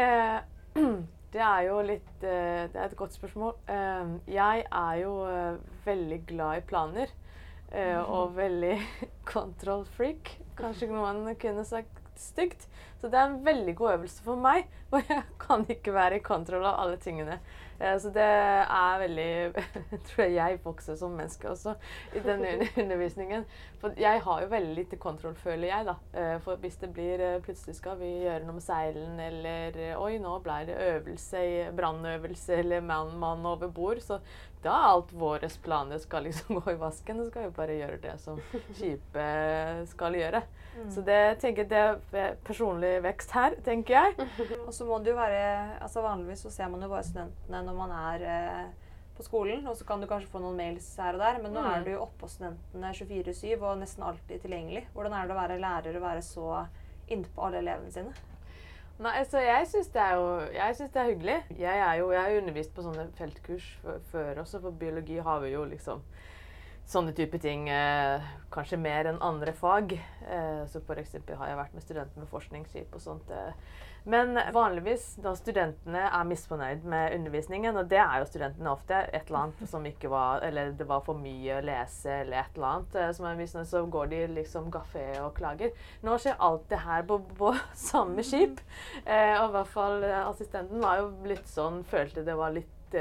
det 1.37 1.45
er 1.45 1.61
jo 1.69 1.77
litt 1.85 2.23
eh, 2.25 2.65
Det 2.73 2.81
er 2.81 2.87
et 2.89 2.97
godt 2.97 3.13
spørsmål. 3.13 3.53
Eh, 3.69 4.15
Jeg 4.33 4.65
er 4.65 4.95
jo 5.03 5.13
eh, 5.29 5.61
veldig 5.85 6.23
glad 6.33 6.63
i 6.63 6.65
planer. 6.73 7.13
Eh, 7.71 7.99
Og 7.99 8.35
veldig 8.37 8.75
control 9.33 9.85
freak. 9.97 10.35
Kanskje 10.59 10.91
noen 10.91 11.27
kunne 11.39 11.65
sagt 11.67 11.99
stygt. 12.19 12.67
Så 12.99 13.07
det 13.07 13.19
er 13.19 13.29
en 13.29 13.41
veldig 13.45 13.75
god 13.79 13.95
øvelse 13.97 14.23
for 14.23 14.39
meg. 14.39 14.69
Og 14.93 15.01
jeg 15.07 15.23
kan 15.39 15.65
ikke 15.69 15.93
være 15.93 16.19
i 16.19 16.25
kontroll 16.25 16.65
av 16.65 16.79
alle 16.83 16.97
tingene 17.01 17.39
Eh, 17.79 17.97
så 17.99 18.11
det 18.11 18.25
er 18.25 18.99
veldig 18.99 19.63
tror 20.09 20.23
jeg 20.25 20.35
jeg 20.35 20.59
vokser 20.63 20.97
som 20.99 21.15
menneske 21.15 21.49
også 21.49 21.75
i 22.15 22.23
denne 22.23 22.57
undervisningen. 22.83 23.45
For 23.79 23.95
jeg 23.99 24.21
har 24.25 24.43
jo 24.43 24.51
veldig 24.51 24.75
lite 24.75 24.99
kontroll, 24.99 25.35
føler 25.35 25.69
jeg. 25.69 25.87
da. 25.87 25.95
Eh, 26.19 26.35
for 26.43 26.59
hvis 26.59 26.75
det 26.81 26.91
blir 26.93 27.23
eh, 27.23 27.39
plutselig 27.43 27.77
skal 27.79 27.99
vi 28.01 28.11
gjøre 28.25 28.43
noe 28.45 28.59
med 28.59 28.65
seilen, 28.65 29.19
eller 29.23 29.79
oi, 29.97 30.17
nå 30.19 30.35
ble 30.43 30.59
det 30.67 30.77
øvelse, 30.89 31.45
brannøvelse 31.77 32.59
eller 32.59 32.83
mann, 32.83 33.15
mann 33.19 33.45
over 33.47 33.71
bord, 33.71 34.03
så 34.03 34.19
da 34.59 34.73
er 34.75 34.89
alt 34.89 35.11
våre 35.15 35.47
planer 35.63 36.01
skal 36.03 36.25
liksom 36.27 36.59
gå 36.59 36.73
i 36.73 36.79
vasken. 36.79 37.21
Så 37.21 37.29
skal 37.29 37.47
vi 37.47 37.55
bare 37.55 37.79
gjøre 37.79 38.01
det 38.03 38.17
som 38.19 38.41
skipet 38.75 39.87
skal 39.93 40.19
gjøre. 40.19 40.43
Mm. 40.79 40.89
Så 40.91 41.03
det 41.07 41.21
tenker 41.39 41.63
jeg, 41.63 41.69
det 42.11 42.19
er 42.19 42.35
personlig 42.45 42.88
vekst 43.03 43.33
her, 43.35 43.55
tenker 43.65 43.97
jeg. 43.97 44.29
og 44.67 44.73
så 44.75 44.87
må 44.87 44.99
det 45.03 45.13
jo 45.13 45.19
være 45.19 45.41
altså 45.79 46.03
Vanligvis 46.05 46.45
så 46.45 46.53
ser 46.53 46.71
man 46.71 46.85
jo 46.85 46.91
bare 46.91 47.07
studentene 47.07 47.63
når 47.65 47.77
man 47.77 47.95
er 47.97 48.25
eh, 48.29 48.89
på 49.19 49.25
skolen, 49.27 49.65
og 49.67 49.75
så 49.75 49.85
kan 49.87 50.01
du 50.01 50.07
kanskje 50.07 50.31
få 50.31 50.39
noen 50.43 50.57
mails 50.59 50.87
her 51.01 51.17
og 51.17 51.23
der, 51.23 51.41
men 51.43 51.51
nå 51.51 51.61
mm. 51.63 51.69
er 51.73 51.85
du 51.85 51.91
jo 51.91 52.03
oppå 52.05 52.29
studentene 52.31 52.93
24-7 52.95 53.55
og 53.57 53.79
nesten 53.81 54.05
alltid 54.07 54.45
tilgjengelig. 54.45 54.85
Hvordan 54.95 55.15
er 55.17 55.27
det 55.27 55.35
å 55.35 55.39
være 55.41 55.61
lærer 55.61 55.99
og 55.99 56.05
være 56.05 56.25
så 56.25 56.49
innpå 57.11 57.47
alle 57.47 57.63
elevene 57.63 57.91
sine? 57.93 58.13
Nei, 58.99 59.13
altså 59.21 59.39
Jeg 59.39 59.67
syns 59.71 59.91
det, 59.93 60.05
det, 60.51 60.99
er 60.99 61.05
hyggelig. 61.07 61.37
Jeg 61.59 61.83
er 61.83 61.93
jo 62.01 62.09
jeg 62.11 62.19
har 62.19 62.37
undervist 62.41 62.73
på 62.75 62.83
sånne 62.83 63.05
feltkurs 63.15 63.67
før 64.11 64.41
også. 64.41 64.59
For 64.59 64.75
biologi 64.75 65.21
har 65.23 65.39
vi 65.43 65.53
jo 65.53 65.63
liksom 65.67 66.01
sånne 66.89 67.13
type 67.13 67.37
ting 67.41 67.67
eh, 67.69 68.23
kanskje 68.49 68.79
mer 68.81 69.11
enn 69.11 69.21
andre 69.21 69.53
fag. 69.53 69.93
Eh, 69.93 70.63
så 70.69 70.81
f.eks. 70.81 71.13
har 71.27 71.51
jeg 71.51 71.59
vært 71.59 71.75
med 71.77 71.85
studenter 71.85 72.23
med 72.23 72.31
forskningsskip 72.31 72.95
og 72.97 73.03
sånt. 73.03 73.29
Eh. 73.29 73.77
Men 74.09 74.39
vanligvis 74.55 75.19
når 75.21 75.37
studentene 75.37 76.05
er 76.07 76.25
misfornøyd 76.25 76.85
med 76.89 77.13
undervisningen, 77.17 77.77
og 77.77 77.91
det 77.91 77.99
er 78.01 78.23
jo 78.23 78.29
studentene 78.29 78.71
ofte, 78.71 79.03
et 79.13 79.27
eller 79.27 79.41
annet 79.41 79.69
som 79.69 79.85
ikke 79.85 80.09
var 80.09 80.45
Eller 80.47 80.71
det 80.79 80.87
var 80.87 81.03
for 81.05 81.19
mye 81.19 81.57
å 81.59 81.65
lese 81.67 82.21
eller 82.21 82.39
et 82.39 82.55
eller 82.57 82.69
annet, 82.69 82.97
som 83.17 83.27
er 83.27 83.37
misfornøyd, 83.37 83.69
så 83.69 83.83
går 83.97 84.09
de 84.15 84.21
liksom 84.39 84.71
gaffé 84.73 85.05
og 85.21 85.35
klager. 85.37 85.75
Nå 86.01 86.17
skjer 86.17 86.39
alt 86.47 86.65
det 86.71 86.81
her 86.87 87.05
på, 87.05 87.19
på 87.37 87.53
samme 87.91 88.25
skip. 88.25 88.63
Og 89.03 89.45
i 89.45 89.53
hvert 89.57 89.75
fall 89.75 90.07
assistenten 90.23 90.81
var 90.81 91.03
jo 91.03 91.11
litt 91.29 91.45
sånn 91.49 91.83
Følte 91.89 92.25
det 92.25 92.35
var 92.39 92.55
litt 92.55 92.97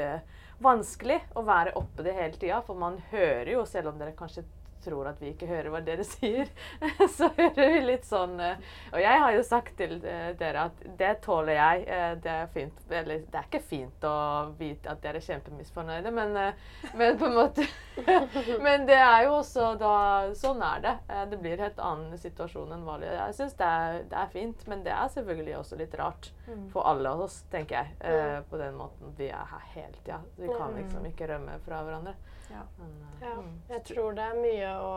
vanskelig 0.63 1.19
å 1.39 1.43
være 1.47 1.75
oppe 1.79 2.05
det 2.05 2.15
hele 2.17 2.39
tida, 2.39 2.61
for 2.65 2.79
man 2.79 2.99
hører 3.11 3.53
jo, 3.55 3.65
selv 3.67 3.93
om 3.93 3.99
dere 3.99 4.17
kanskje 4.17 4.45
tror 4.83 5.09
at 5.09 5.21
vi 5.21 5.33
ikke 5.33 5.47
hører 5.49 5.69
hva 5.73 5.81
dere 5.83 6.05
sier, 6.07 6.49
så 7.17 7.29
hører 7.37 7.73
vi 7.75 7.81
litt 7.83 8.07
sånn 8.07 8.39
eh, 8.43 8.59
Og 8.93 9.01
jeg 9.01 9.21
har 9.23 9.35
jo 9.35 9.43
sagt 9.45 9.75
til 9.79 9.97
eh, 9.99 10.31
dere 10.39 10.67
at 10.69 10.83
det 10.99 11.11
tåler 11.25 11.57
jeg. 11.57 11.85
Eh, 11.87 12.13
det 12.23 12.35
er 12.35 12.51
fint 12.53 12.93
Eller 13.01 13.25
det 13.27 13.41
er 13.41 13.49
ikke 13.49 13.63
fint 13.63 14.07
å 14.07 14.15
vite 14.59 14.91
at 14.91 15.01
dere 15.03 15.19
er 15.19 15.27
kjempemisfornøyde, 15.27 16.13
men, 16.15 16.37
men 16.99 17.19
på 17.19 17.29
en 17.29 17.37
måte 17.37 17.67
Men 18.65 18.87
det 18.87 18.99
er 18.99 19.25
jo 19.27 19.39
også 19.41 19.73
da 19.79 19.95
Sånn 20.37 20.61
er 20.63 20.83
det. 20.83 20.93
Det 21.31 21.39
blir 21.41 21.61
helt 21.61 21.79
annen 21.83 22.17
situasjon 22.19 22.71
enn 22.75 22.85
vanlig. 22.87 23.09
Jeg 23.11 23.35
syns 23.37 23.55
det, 23.59 23.69
det, 24.11 24.19
er 24.21 24.31
fint, 24.31 24.61
men 24.69 24.83
det 24.85 24.93
er 24.95 25.11
selvfølgelig 25.11 25.55
også 25.59 25.79
litt 25.79 25.95
rart. 25.99 26.29
For 26.73 26.87
alle 26.87 27.09
av 27.09 27.21
oss, 27.25 27.41
tenker 27.51 27.75
jeg. 27.75 27.95
Mm. 27.99 28.43
På 28.49 28.57
den 28.57 28.75
måten 28.77 29.15
vi 29.17 29.29
er 29.29 29.47
her 29.51 29.65
hele 29.75 29.95
tida. 30.03 30.19
Vi 30.35 30.47
kan 30.47 30.73
mm. 30.73 30.77
liksom 30.81 31.07
ikke 31.09 31.27
rømme 31.33 31.57
fra 31.65 31.81
hverandre. 31.85 32.15
Ja. 32.49 32.61
Men, 32.77 32.93
ja. 33.21 33.33
Mm. 33.37 33.57
Jeg 33.69 33.83
tror 33.91 34.15
det 34.17 34.27
er 34.29 34.39
mye 34.43 34.75
å 34.83 34.93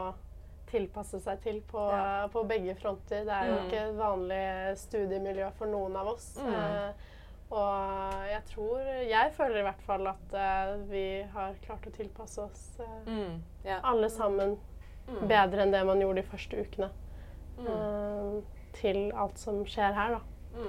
tilpasse 0.73 1.21
seg 1.21 1.41
til 1.45 1.59
på, 1.69 1.81
ja. 1.93 2.29
på 2.33 2.45
begge 2.49 2.75
fronter. 2.79 3.27
Det 3.29 3.39
er 3.39 3.51
jo 3.51 3.57
mm. 3.57 3.65
ikke 3.67 3.83
et 3.83 3.99
vanlig 3.99 4.45
studiemiljø 4.81 5.51
for 5.59 5.73
noen 5.73 5.99
av 6.01 6.13
oss. 6.15 6.31
Mm. 6.41 6.55
Eh, 6.57 7.11
og 7.53 8.23
jeg 8.31 8.41
tror 8.49 8.79
Jeg 9.05 9.33
føler 9.37 9.59
i 9.61 9.65
hvert 9.67 9.83
fall 9.85 10.07
at 10.09 10.37
vi 10.89 11.05
har 11.35 11.59
klart 11.67 11.85
å 11.85 11.93
tilpasse 11.93 12.41
oss 12.41 12.63
mm. 13.05 13.43
yeah. 13.67 13.83
alle 13.85 14.09
sammen 14.09 14.55
mm. 15.11 15.27
bedre 15.29 15.67
enn 15.67 15.75
det 15.75 15.83
man 15.85 16.01
gjorde 16.01 16.23
de 16.23 16.31
første 16.31 16.65
ukene. 16.65 16.89
Mm. 17.61 18.41
Til 18.79 19.03
alt 19.13 19.37
som 19.37 19.61
skjer 19.69 19.93
her, 19.93 20.17
da. 20.17 20.65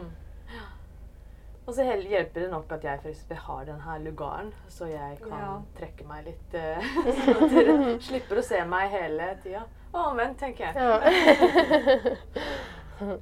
Og 1.63 1.71
så 1.75 1.83
hjelper 1.87 2.41
det 2.43 2.49
nok 2.51 2.71
at 2.75 2.83
jeg 2.83 2.99
for 3.03 3.35
har 3.47 3.61
denne 3.69 3.93
lugaren, 4.03 4.49
så 4.67 4.85
jeg 4.91 5.17
kan 5.21 5.39
ja. 5.39 5.61
trekke 5.77 6.03
meg 6.07 6.25
litt. 6.27 6.55
Uh, 6.55 6.79
så 7.39 7.47
dere 7.53 7.73
slipper 8.03 8.37
å 8.41 8.43
se 8.43 8.65
meg 8.67 8.89
hele 8.91 9.37
tida. 9.43 9.63
Og 9.93 9.99
omvendt, 10.09 10.39
tenker 10.41 10.63
jeg. 10.67 10.73
Ja. 10.75 10.99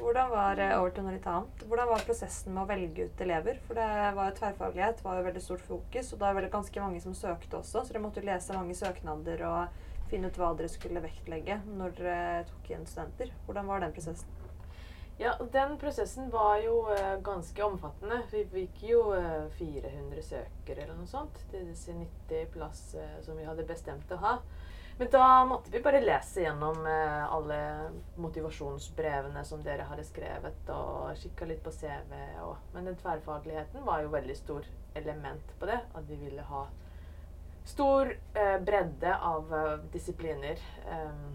Hvordan 0.00 0.30
var 0.30 0.58
eh, 0.62 0.80
over 0.80 0.90
til 0.94 1.04
noe 1.04 1.12
litt 1.12 1.26
annet. 1.28 1.64
Hvordan 1.68 1.88
var 1.90 2.06
prosessen 2.08 2.54
med 2.54 2.62
å 2.62 2.70
velge 2.70 3.04
ut 3.10 3.18
elever? 3.20 3.58
For 3.66 3.74
det 3.76 3.88
var 4.16 4.30
jo 4.30 4.36
tverrfaglighet 4.38 5.02
var 5.04 5.14
jo 5.18 5.26
veldig 5.26 5.42
stort 5.44 5.64
fokus, 5.66 6.12
og 6.14 6.18
da 6.22 6.28
var 6.32 6.40
det 6.46 6.54
ganske 6.54 6.84
mange 6.84 7.00
som 7.04 7.14
søkte 7.16 7.58
også, 7.60 7.78
så 7.82 7.90
dere 7.92 8.04
måtte 8.06 8.20
jo 8.22 8.30
lese 8.30 8.56
mange 8.56 8.78
søknader 8.78 9.38
og 9.50 9.60
finne 10.10 10.26
ut 10.30 10.38
hva 10.40 10.48
dere 10.58 10.70
skulle 10.72 11.04
vektlegge 11.04 11.56
når 11.68 11.88
dere 11.98 12.46
tok 12.48 12.64
igjen 12.72 12.88
studenter. 12.88 13.28
Hvordan 13.46 13.68
var 13.68 13.78
den 13.84 13.96
prosessen? 13.96 14.30
Ja, 15.22 15.36
Den 15.52 15.78
prosessen 15.78 16.30
var 16.30 16.58
jo 16.58 16.88
uh, 16.88 17.20
ganske 17.22 17.64
omfattende. 17.64 18.22
Vi 18.30 18.40
fikk 18.48 18.78
jo 18.88 19.00
eh, 19.12 19.50
400 19.52 20.22
søkere 20.24 20.86
eller 20.86 20.96
noe 20.96 21.08
sånt 21.10 21.36
til 21.50 21.66
disse 21.68 21.92
90 21.92 22.46
plass 22.54 22.80
uh, 22.96 23.18
som 23.20 23.36
vi 23.36 23.44
hadde 23.44 23.66
bestemt 23.68 24.14
å 24.16 24.18
ha. 24.22 24.38
Men 24.96 25.10
da 25.12 25.26
måtte 25.44 25.74
vi 25.74 25.82
bare 25.84 26.00
lese 26.00 26.46
gjennom 26.46 26.80
alle 26.84 27.58
motivasjonsbrevene 28.20 29.44
som 29.48 29.60
dere 29.64 29.86
hadde 29.88 30.04
skrevet, 30.04 30.72
og 30.72 31.12
kikka 31.20 31.48
litt 31.48 31.62
på 31.64 31.72
CV. 31.72 32.16
Og, 32.44 32.56
men 32.74 32.88
den 32.88 32.98
tverrfagligheten 33.00 33.84
var 33.84 34.02
jo 34.04 34.12
veldig 34.12 34.36
stor 34.36 34.68
element 35.00 35.54
på 35.60 35.68
det. 35.68 35.78
At 35.96 36.08
vi 36.08 36.20
ville 36.20 36.44
ha 36.48 36.66
stor 37.72 38.12
bredde 38.68 39.14
av 39.32 39.56
disipliner. 39.92 40.60
Um, 40.84 41.32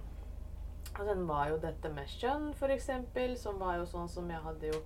og 0.99 1.07
den 1.09 1.25
var 1.27 1.49
jo 1.51 1.57
dette 1.63 1.91
med 1.93 2.09
kjønn, 2.09 2.51
f.eks., 2.55 2.91
som 3.41 3.59
var 3.59 3.79
jo 3.79 3.87
sånn 3.89 4.09
som 4.11 4.29
jeg 4.31 4.43
hadde 4.45 4.71
jo 4.71 4.83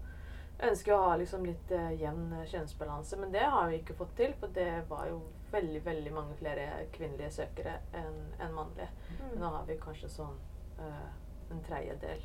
ønsket 0.67 0.93
å 0.93 1.01
ha 1.03 1.11
liksom 1.19 1.45
litt 1.47 1.71
uh, 1.71 1.91
jevn 1.95 2.33
kjønnsbalanse. 2.51 3.19
Men 3.19 3.31
det 3.35 3.45
har 3.45 3.69
vi 3.69 3.79
ikke 3.79 3.97
fått 3.99 4.15
til, 4.19 4.33
for 4.39 4.51
det 4.55 4.71
var 4.89 5.07
jo 5.11 5.21
veldig 5.53 5.81
veldig 5.85 6.11
mange 6.13 6.35
flere 6.39 6.65
kvinnelige 6.93 7.31
søkere 7.39 7.79
enn 7.97 8.19
en 8.43 8.57
mannlige. 8.57 8.89
Mm. 9.19 9.37
Nå 9.41 9.53
har 9.55 9.69
vi 9.69 9.79
kanskje 9.81 10.11
sånn 10.13 10.35
uh, 10.81 11.07
en 11.49 11.63
tredjedel 11.65 12.21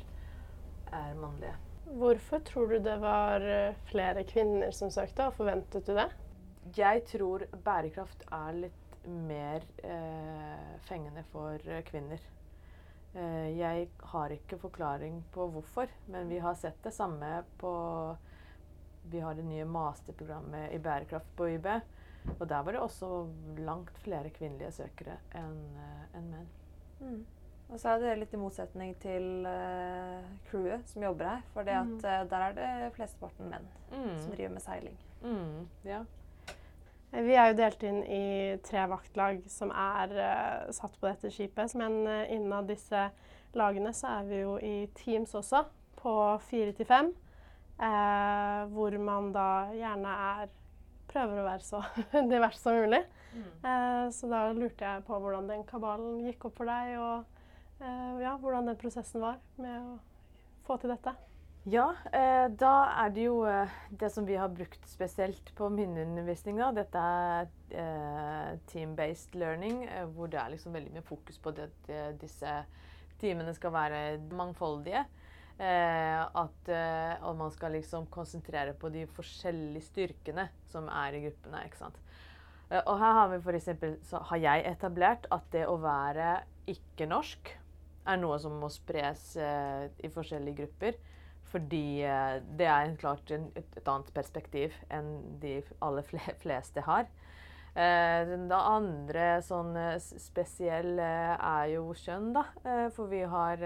er 0.93 1.15
mannlige. 1.17 1.55
Hvorfor 1.85 2.41
tror 2.45 2.71
du 2.73 2.79
det 2.81 2.95
var 2.97 3.43
eh, 3.45 3.75
flere 3.91 4.23
kvinner 4.25 4.71
som 4.73 4.89
søkte, 4.93 5.27
og 5.29 5.35
forventet 5.37 5.85
du 5.85 5.93
det? 5.93 6.07
Jeg 6.77 7.03
tror 7.11 7.45
bærekraft 7.65 8.25
er 8.33 8.57
litt 8.63 8.95
mer 9.05 9.61
uh, 9.85 10.71
fengende 10.87 11.21
for 11.29 11.61
kvinner. 11.85 12.21
Eh, 13.15 13.49
jeg 13.55 13.89
har 14.11 14.33
ikke 14.35 14.59
forklaring 14.59 15.21
på 15.31 15.47
hvorfor, 15.53 15.91
men 16.11 16.27
vi 16.29 16.39
har 16.43 16.57
sett 16.59 16.81
det 16.83 16.91
samme 16.93 17.43
på 17.57 17.71
Vi 19.05 19.19
har 19.21 19.35
det 19.37 19.45
nye 19.45 19.65
masterprogrammet 19.69 20.71
i 20.73 20.79
bærekraft 20.81 21.35
på 21.37 21.47
YB. 21.49 21.67
Og 22.39 22.47
der 22.49 22.63
var 22.63 22.71
det 22.71 22.81
også 22.81 23.27
langt 23.57 23.97
flere 24.01 24.31
kvinnelige 24.33 24.71
søkere 24.71 25.19
enn 25.37 25.59
eh, 25.77 26.17
en 26.17 26.31
menn. 26.31 26.47
Mm. 26.99 27.19
Og 27.69 27.79
så 27.81 27.93
er 27.93 28.01
det 28.01 28.15
litt 28.19 28.33
i 28.33 28.39
motsetning 28.39 28.91
til 29.01 29.45
uh, 29.45 30.25
crewet 30.49 30.85
som 30.89 31.05
jobber 31.05 31.29
her. 31.31 31.45
For 31.53 31.65
mm. 31.65 31.95
uh, 32.01 32.19
der 32.29 32.43
er 32.47 32.57
det 32.57 32.91
flesteparten 32.97 33.49
menn 33.49 33.65
mm. 33.91 34.11
som 34.21 34.33
driver 34.35 34.53
med 34.53 34.65
seiling. 34.65 34.99
Mm. 35.23 35.63
Ja. 35.85 36.03
Vi 37.23 37.35
er 37.37 37.51
jo 37.51 37.57
delt 37.59 37.83
inn 37.87 38.01
i 38.11 38.23
tre 38.65 38.83
vaktlag 38.91 39.43
som 39.51 39.71
er 39.71 40.11
uh, 40.17 40.71
satt 40.75 40.97
på 40.99 41.07
dette 41.07 41.31
skipet. 41.31 41.75
Men 41.79 42.01
uh, 42.07 42.23
innad 42.33 42.67
disse 42.67 43.07
lagene 43.55 43.93
så 43.95 44.17
er 44.17 44.27
vi 44.27 44.41
jo 44.41 44.55
i 44.59 44.75
teams 44.97 45.35
også, 45.37 45.63
på 46.01 46.15
fire 46.49 46.73
til 46.75 46.89
fem. 46.89 47.13
Uh, 47.79 48.65
hvor 48.75 48.95
man 48.99 49.31
da 49.35 49.49
gjerne 49.75 50.19
er 50.35 50.53
Prøver 51.05 51.37
å 51.37 51.43
være 51.45 51.63
så 51.63 51.79
divers 52.31 52.57
som 52.59 52.75
mulig. 52.75 52.97
Mm. 53.35 54.09
så 54.15 54.27
da 54.31 54.39
lurte 54.57 54.83
jeg 54.83 55.03
på 55.07 55.19
hvordan 55.21 55.47
den 55.47 55.61
kabalen 55.67 56.17
gikk 56.25 56.47
opp 56.49 56.57
for 56.57 56.67
deg, 56.67 56.95
og 56.97 58.19
ja, 58.23 58.33
hvordan 58.41 58.71
den 58.71 58.79
prosessen 58.79 59.23
var 59.23 59.37
med 59.61 59.75
å 59.77 59.95
få 60.67 60.79
til 60.81 60.91
dette. 60.91 61.13
Ja, 61.65 61.87
eh, 62.13 62.45
da 62.61 62.71
er 62.93 63.09
det 63.09 63.23
jo 63.23 63.39
eh, 63.49 63.71
det 63.89 64.11
som 64.13 64.25
vi 64.27 64.35
har 64.37 64.51
brukt 64.53 64.83
spesielt 64.85 65.47
på 65.57 65.65
min 65.73 65.95
undervisning. 65.97 66.59
Da. 66.61 66.67
Dette 66.77 67.01
er 67.01 67.47
eh, 67.73 68.51
team-based 68.69 69.33
learning, 69.33 69.79
eh, 69.89 70.03
hvor 70.13 70.29
det 70.29 70.37
er 70.37 70.51
liksom 70.53 70.77
veldig 70.77 70.93
mye 70.93 71.05
fokus 71.07 71.39
på 71.41 71.55
at 71.57 71.89
disse 72.21 72.51
timene 73.17 73.55
skal 73.57 73.73
være 73.73 74.01
mangfoldige. 74.37 75.01
Eh, 75.57 76.21
at 76.21 76.69
og 77.25 77.33
man 77.39 77.49
skal 77.55 77.73
liksom 77.79 78.05
konsentrere 78.13 78.75
på 78.77 78.91
de 78.93 79.07
forskjellige 79.15 79.87
styrkene 79.87 80.45
som 80.69 80.85
er 80.91 81.17
i 81.17 81.23
gruppene. 81.25 81.63
ikke 81.65 81.81
sant? 81.81 81.97
og 82.75 82.95
her 82.97 83.11
har 83.13 83.27
vi 83.29 83.37
for 83.45 83.53
eksempel, 83.53 83.91
så 84.01 84.17
har 84.25 84.39
jeg 84.41 84.63
etablert 84.71 85.27
at 85.31 85.43
det 85.53 85.67
å 85.69 85.75
være 85.77 86.39
ikke-norsk 86.69 87.51
er 88.09 88.17
noe 88.17 88.39
som 88.41 88.57
må 88.57 88.71
spres 88.73 89.35
i 89.37 90.09
forskjellige 90.09 90.57
grupper. 90.63 90.97
Fordi 91.55 92.03
eh, 92.03 92.37
det 92.59 92.67
er 92.67 92.95
klart 92.99 93.31
et, 93.31 93.45
et, 93.55 93.83
annet 93.87 94.11
perspektiv 94.15 94.75
enn 94.91 95.39
de 95.39 95.59
aller 95.85 96.07
fleste 96.41 96.83
har. 96.83 97.07
Eh, 97.75 98.33
det 98.49 98.59
andre 98.59 99.27
sånn 99.45 99.75
spesielle 99.99 101.11
er 101.35 101.69
jo 101.75 101.93
kjønn, 101.95 102.33
da. 102.35 102.45
for 102.95 103.11
vi 103.11 103.23
har 103.23 103.63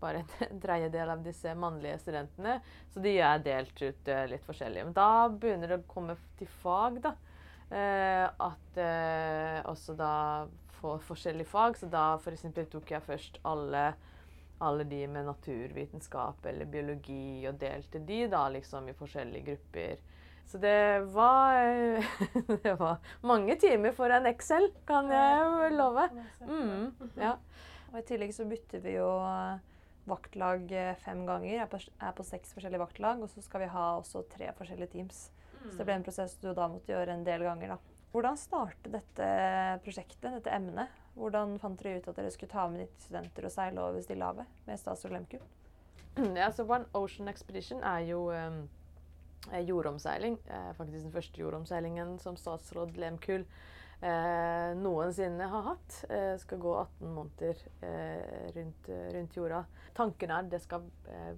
bare 0.00 0.22
en 0.22 0.60
tredjedel 0.64 1.12
av 1.12 1.24
disse 1.24 1.52
mannlige 1.56 2.00
studentene. 2.06 2.60
Så 2.92 3.04
de 3.04 3.18
er 3.20 3.44
delt 3.44 3.82
ut 3.82 4.14
litt 4.32 4.46
forskjellig. 4.46 4.86
Men 4.88 4.96
da 4.96 5.28
begynner 5.28 5.74
det 5.74 5.82
å 5.82 5.90
komme 5.90 6.16
til 6.40 6.48
fag, 6.62 7.02
da. 7.04 7.12
at 7.70 8.80
også 9.68 9.94
da 9.94 10.14
får 10.80 11.04
forskjellige 11.04 11.52
fag. 11.52 11.76
Så 11.76 11.90
da 11.92 12.14
f.eks. 12.16 12.48
tok 12.72 12.94
jeg 12.96 13.04
først 13.04 13.36
alle 13.44 13.90
alle 14.60 14.84
de 14.84 15.00
med 15.08 15.28
naturvitenskap 15.28 16.46
eller 16.46 16.68
biologi, 16.68 17.46
og 17.48 17.58
delte 17.60 18.02
de 18.04 18.24
da 18.32 18.46
liksom 18.52 18.88
i 18.90 18.96
forskjellige 18.96 19.46
grupper. 19.46 20.02
Så 20.50 20.58
det 20.58 21.00
var, 21.14 21.54
det 22.64 22.74
var 22.80 22.98
mange 23.22 23.56
timer 23.60 23.94
for 23.96 24.10
en 24.10 24.26
Excel, 24.26 24.70
kan 24.88 25.10
jeg 25.14 25.74
love. 25.76 26.08
Mm, 26.42 26.90
ja. 27.26 27.36
Og 27.90 28.00
I 28.00 28.06
tillegg 28.06 28.34
så 28.34 28.46
bytter 28.50 28.82
vi 28.82 28.96
jo 28.96 29.08
eh, 29.26 29.60
vaktlag 30.10 30.72
eh, 30.74 30.96
fem 31.04 31.22
ganger. 31.26 31.52
Jeg 31.54 31.64
er 31.64 31.70
på, 31.70 31.80
er 31.80 32.16
på 32.18 32.26
seks 32.26 32.54
forskjellige 32.56 32.82
vaktlag, 32.82 33.22
og 33.22 33.30
så 33.30 33.42
skal 33.46 33.64
vi 33.64 33.70
ha 33.72 33.86
også 33.98 34.24
tre 34.30 34.50
forskjellige 34.58 34.94
teams. 34.96 35.28
Så 35.60 35.76
det 35.82 35.86
ble 35.86 35.98
en 35.98 36.06
prosess 36.06 36.36
du 36.40 36.50
da 36.56 36.66
måtte 36.72 36.94
gjøre 36.94 37.14
en 37.14 37.24
del 37.26 37.44
ganger. 37.44 37.74
da. 37.74 38.04
Hvordan 38.10 38.38
startet 38.40 38.90
dette 38.94 39.26
prosjektet, 39.84 40.32
dette 40.32 40.54
emnet? 40.54 40.99
Hvordan 41.14 41.56
fant 41.58 41.80
dere 41.82 41.98
ut 41.98 42.08
at 42.08 42.18
dere 42.20 42.30
skulle 42.30 42.52
ta 42.52 42.66
med 42.70 42.84
90 42.86 43.06
studenter 43.06 43.46
og 43.48 43.54
seile 43.54 43.82
over 43.82 44.04
Stillehavet 44.04 44.60
med 44.66 44.80
statsråd 44.80 45.16
Lehmkuhl? 45.16 45.48
Ja, 46.40 46.52
så 46.52 46.64
One 46.64 46.86
Ocean 46.92 47.28
Expedition 47.28 47.82
er 47.82 48.04
jo 48.08 48.30
um, 48.30 48.62
jordomseiling. 49.66 50.38
Eh, 50.46 50.72
faktisk 50.78 51.04
den 51.04 51.12
første 51.12 51.40
jordomseilingen 51.40 52.18
som 52.18 52.36
statsråd 52.36 52.96
Lehmkuhl 52.98 53.44
eh, 54.00 54.76
noensinne 54.76 55.48
har 55.52 55.62
hatt. 55.62 56.04
Eh, 56.10 56.34
skal 56.38 56.58
gå 56.58 56.74
18 56.80 57.14
måneder 57.14 57.62
eh, 57.80 58.52
rundt, 58.56 58.88
rundt, 59.14 59.36
jorda. 59.36 59.64
Tanken 59.96 60.30
er 60.30 60.44
at 60.44 60.52
det 60.52 60.62
skal 60.64 60.86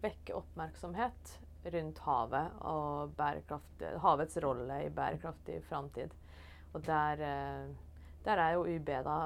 vekke 0.03 0.37
oppmerksomhet 0.37 1.39
rundt 1.73 1.99
havet 2.03 2.63
og 2.67 3.21
havets 4.03 4.39
rolle 4.43 4.81
i 4.83 4.91
bærekraftig 4.91 5.61
framtid. 5.69 6.15
Og 6.73 6.83
der, 6.87 7.21
der 8.25 8.41
er 8.41 8.55
jo 8.57 8.65
UB 8.67 8.89
da 9.07 9.17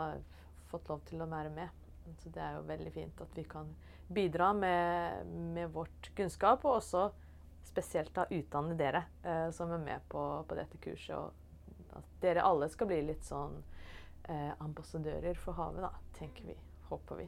fått 0.71 0.89
lov 0.91 1.05
til 1.09 1.23
å 1.23 1.29
være 1.31 1.53
med. 1.55 1.85
Så 2.23 2.31
det 2.31 2.43
er 2.43 2.57
jo 2.57 2.67
veldig 2.69 2.93
fint 2.95 3.23
at 3.23 3.33
vi 3.35 3.45
kan 3.51 3.71
bidra 4.07 4.53
med, 4.55 5.27
med 5.57 5.73
vårt 5.75 6.11
kunnskap, 6.15 6.65
og 6.65 6.79
også 6.79 7.09
spesielt 7.67 8.13
da 8.15 8.29
utdanne 8.31 8.77
dere 8.79 9.03
eh, 9.27 9.49
som 9.55 9.73
er 9.75 9.83
med 9.83 10.05
på, 10.09 10.23
på, 10.47 10.59
dette 10.59 10.79
kurset. 10.83 11.17
Og 11.17 11.99
at 11.99 12.13
dere 12.23 12.45
alle 12.47 12.69
skal 12.71 12.91
bli 12.93 13.01
litt 13.09 13.27
sånn 13.27 13.59
eh, 14.29 14.53
ambassadører 14.63 15.39
for 15.41 15.59
havet, 15.59 15.83
da, 15.89 15.91
tenker 16.19 16.53
vi. 16.53 16.57
Håper 16.87 17.19
vi. 17.25 17.27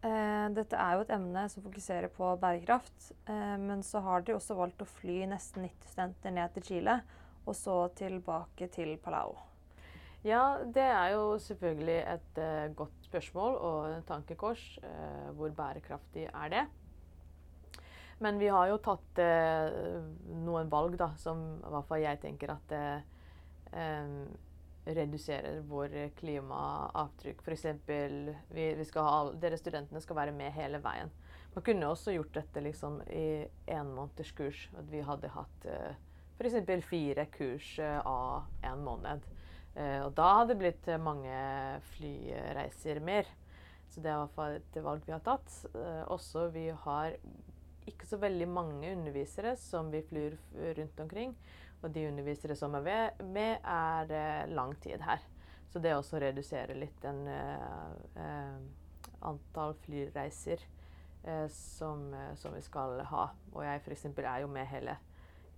Eh, 0.00 0.46
dette 0.56 0.80
er 0.80 0.96
jo 0.96 1.04
et 1.04 1.12
emne 1.12 1.44
som 1.52 1.64
fokuserer 1.64 2.08
på 2.14 2.32
bærekraft. 2.40 3.12
Eh, 3.28 3.56
men 3.60 3.84
så 3.84 4.00
har 4.06 4.24
de 4.24 4.36
også 4.36 4.56
valgt 4.56 4.80
å 4.80 4.88
fly 4.88 5.22
nesten 5.28 5.68
90 5.68 5.92
studenter 5.92 6.36
ned 6.36 6.56
til 6.56 6.68
Chile 6.70 7.00
og 7.44 7.56
så 7.56 7.82
tilbake 7.98 8.70
til 8.72 8.96
Palau? 9.04 9.36
Ja, 10.20 10.58
det 10.68 10.84
er 10.84 11.14
jo 11.14 11.38
selvfølgelig 11.40 11.96
et 12.04 12.38
uh, 12.38 12.74
godt 12.76 13.06
spørsmål 13.08 13.54
og 13.56 13.76
en 13.88 14.02
tankekors. 14.04 14.78
Uh, 14.84 15.30
hvor 15.36 15.48
bærekraftig 15.48 16.26
er 16.28 16.48
det? 16.52 16.66
Men 18.18 18.36
vi 18.38 18.50
har 18.52 18.66
jo 18.68 18.76
tatt 18.84 19.22
uh, 19.24 20.02
noen 20.44 20.68
valg 20.68 20.98
da, 21.00 21.14
som 21.16 21.40
i 21.56 21.72
hvert 21.72 21.88
fall 21.88 22.04
jeg 22.04 22.20
tenker 22.20 22.52
at 22.52 22.76
um, 23.72 24.28
reduserer 24.84 25.64
vår 25.64 25.96
klimaavtrykk. 26.20 27.40
F.eks. 27.40 27.66
Vi, 27.88 28.68
vi 28.76 28.86
dere 29.40 29.56
studentene 29.56 30.04
skal 30.04 30.20
være 30.20 30.36
med 30.36 30.52
hele 30.52 30.84
veien. 30.84 31.08
Man 31.54 31.64
kunne 31.64 31.88
også 31.88 32.12
gjort 32.12 32.36
dette 32.36 32.60
liksom, 32.60 33.00
i 33.08 33.48
kurs. 34.36 34.68
At 34.76 34.92
vi 34.92 35.00
hadde 35.00 35.32
hatt 35.32 35.68
f.eks. 36.36 36.60
fire 36.84 37.26
kurs 37.32 37.78
av 37.80 38.44
en 38.68 38.84
måned. 38.84 39.24
Eh, 39.74 40.00
og 40.04 40.14
da 40.18 40.28
hadde 40.40 40.54
det 40.54 40.60
blitt 40.62 40.88
mange 41.02 41.36
flyreiser 41.94 43.00
mer. 43.04 43.28
Så 43.90 44.02
det 44.02 44.10
er 44.10 44.18
i 44.18 44.22
hvert 44.24 44.36
fall 44.36 44.58
et 44.58 44.78
valg 44.84 45.06
vi 45.06 45.14
har 45.14 45.24
tatt. 45.26 45.50
Eh, 45.74 46.04
også 46.10 46.48
vi 46.54 46.68
har 46.84 47.16
ikke 47.90 48.06
så 48.06 48.20
veldig 48.22 48.46
mange 48.50 48.92
undervisere 48.92 49.56
som 49.58 49.90
vi 49.90 50.02
flyr 50.06 50.36
rundt 50.78 51.00
omkring. 51.02 51.34
Og 51.80 51.92
de 51.94 52.06
undervisere 52.10 52.54
som 52.58 52.74
er 52.76 53.14
med, 53.24 53.64
er 53.64 54.50
lang 54.52 54.74
tid 54.82 55.00
her. 55.00 55.22
Så 55.70 55.80
det 55.80 55.94
også 55.96 56.20
reduserer 56.20 56.76
litt 56.76 56.98
den 57.00 57.22
antall 59.22 59.72
flyreiser 59.86 60.60
som, 61.54 62.02
som, 62.36 62.52
vi 62.52 62.60
skal 62.66 63.00
ha. 63.08 63.30
Og 63.54 63.64
jeg 63.64 63.80
f.eks. 63.80 64.04
er 64.18 64.42
jo 64.42 64.50
med 64.52 64.68
hele 64.68 64.98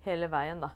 hele 0.06 0.28
veien, 0.30 0.62
da. 0.62 0.72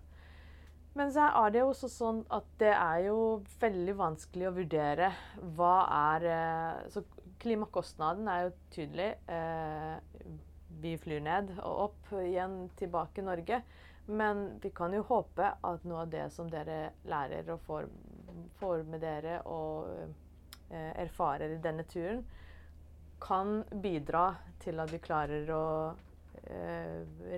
Men 0.96 1.12
så 1.12 1.26
er 1.28 1.52
det 1.52 1.60
jo 1.60 1.70
også 1.74 1.88
sånn 1.92 2.22
at 2.32 2.46
det 2.60 2.72
er 2.72 3.02
jo 3.10 3.16
veldig 3.60 3.94
vanskelig 3.98 4.46
å 4.48 4.54
vurdere 4.56 5.10
hva 5.58 5.74
er 5.92 6.28
eh, 6.32 6.86
Så 6.92 7.02
klimakostnaden 7.42 8.28
er 8.32 8.46
jo 8.46 8.54
tydelig. 8.72 9.10
Eh, 9.28 10.30
vi 10.80 10.94
flyr 11.00 11.20
ned 11.24 11.52
og 11.58 11.82
opp 11.90 12.14
igjen 12.22 12.56
tilbake 12.80 13.20
i 13.20 13.26
Norge. 13.26 13.60
Men 14.08 14.46
vi 14.62 14.70
kan 14.72 14.94
jo 14.96 15.04
håpe 15.10 15.50
at 15.68 15.84
noe 15.84 16.06
av 16.06 16.14
det 16.14 16.30
som 16.32 16.48
dere 16.48 16.94
lærer 17.10 17.52
og 17.52 17.60
får, 17.66 17.90
får 18.56 18.88
med 18.88 19.04
dere 19.04 19.42
og 19.52 19.92
eh, 19.92 20.92
erfarer 21.04 21.58
i 21.58 21.62
denne 21.62 21.84
turen, 21.92 22.24
kan 23.20 23.58
bidra 23.82 24.30
til 24.64 24.80
at 24.80 24.92
vi 24.92 25.04
klarer 25.04 25.48
å 25.52 25.66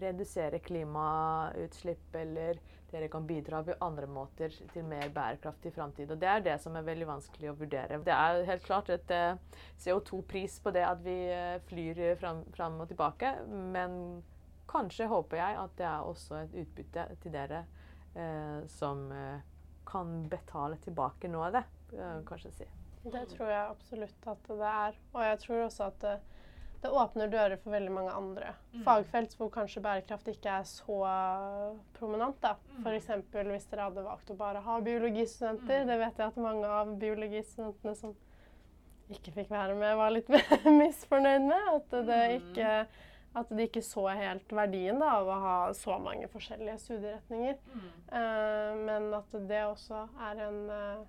redusere 0.03 0.59
klimautslipp, 0.61 2.11
eller 2.19 2.59
dere 2.91 3.09
kan 3.13 3.27
bidra 3.27 3.61
på 3.65 3.75
andre 3.85 4.07
måter 4.09 4.53
til 4.73 4.87
mer 4.89 5.11
bærekraftig 5.13 5.73
framtid. 5.75 6.11
Og 6.11 6.21
det 6.21 6.29
er 6.31 6.45
det 6.45 6.57
som 6.63 6.77
er 6.77 6.87
veldig 6.87 7.09
vanskelig 7.11 7.51
å 7.51 7.57
vurdere. 7.59 8.01
Det 8.05 8.15
er 8.15 8.47
helt 8.49 8.65
klart 8.65 8.89
et 8.95 9.13
eh, 9.13 9.37
CO2-pris 9.85 10.59
på 10.65 10.73
det 10.75 10.87
at 10.89 11.03
vi 11.05 11.17
eh, 11.35 11.59
flyr 11.69 12.01
fram, 12.21 12.81
og 12.81 12.89
tilbake, 12.89 13.35
men 13.75 13.99
kanskje 14.69 15.09
håper 15.09 15.41
jeg 15.41 15.61
at 15.61 15.77
det 15.81 15.87
er 15.91 16.09
også 16.09 16.43
et 16.43 16.57
utbytte 16.65 17.07
til 17.23 17.37
dere 17.37 17.63
eh, 18.15 18.65
som 18.73 19.07
eh, 19.13 19.45
kan 19.89 20.25
betale 20.29 20.81
tilbake 20.85 21.31
noe 21.33 21.49
av 21.49 21.61
det, 21.61 21.65
kanskje 22.29 22.51
si. 22.53 22.67
Det 23.09 23.23
tror 23.31 23.49
jeg 23.49 23.71
absolutt 23.71 24.27
at 24.29 24.51
det 24.51 24.73
er. 24.73 24.99
Og 25.15 25.23
jeg 25.25 25.39
tror 25.45 25.63
også 25.65 25.87
at 25.89 26.05
det 26.83 26.91
åpner 26.95 27.31
dører 27.31 27.59
for 27.59 27.75
veldig 27.75 27.91
mange 27.91 28.13
andre 28.15 28.53
mm. 28.71 28.85
fagfelt 28.87 29.33
hvor 29.35 29.51
kanskje 29.51 29.83
bærekraft 29.83 30.29
ikke 30.31 30.61
er 30.61 30.67
så 30.69 30.99
prominent. 31.99 32.39
da. 32.43 32.55
Mm. 32.77 32.87
F.eks. 32.87 33.11
hvis 33.35 33.67
dere 33.73 33.89
hadde 33.89 34.05
valgt 34.07 34.31
å 34.31 34.39
bare 34.39 34.63
ha 34.63 34.79
biologistudenter. 34.87 35.83
Mm. 35.83 35.91
Det 35.91 35.99
vet 36.05 36.23
jeg 36.23 36.31
at 36.31 36.41
mange 36.45 36.71
av 36.79 36.95
biologistudentene 37.03 37.97
som 37.99 38.15
ikke 39.11 39.35
fikk 39.41 39.51
være 39.51 39.75
med, 39.75 39.97
var 39.99 40.15
litt 40.15 40.31
misfornøyd 40.81 41.47
med. 41.49 41.69
At, 41.75 41.99
det 42.07 42.23
mm. 42.23 42.39
ikke, 42.39 42.73
at 43.43 43.55
de 43.59 43.69
ikke 43.69 43.85
så 43.85 44.07
helt 44.13 44.55
verdien 44.55 45.03
da, 45.03 45.13
av 45.19 45.35
å 45.35 45.43
ha 45.43 45.61
så 45.75 45.99
mange 46.03 46.31
forskjellige 46.31 46.79
studieretninger. 46.85 47.59
Mm. 47.75 47.87
Uh, 48.13 48.73
men 48.87 49.15
at 49.19 49.39
det 49.51 49.65
også 49.67 50.07
er 50.31 50.45
en 50.47 50.61
uh, 50.71 51.07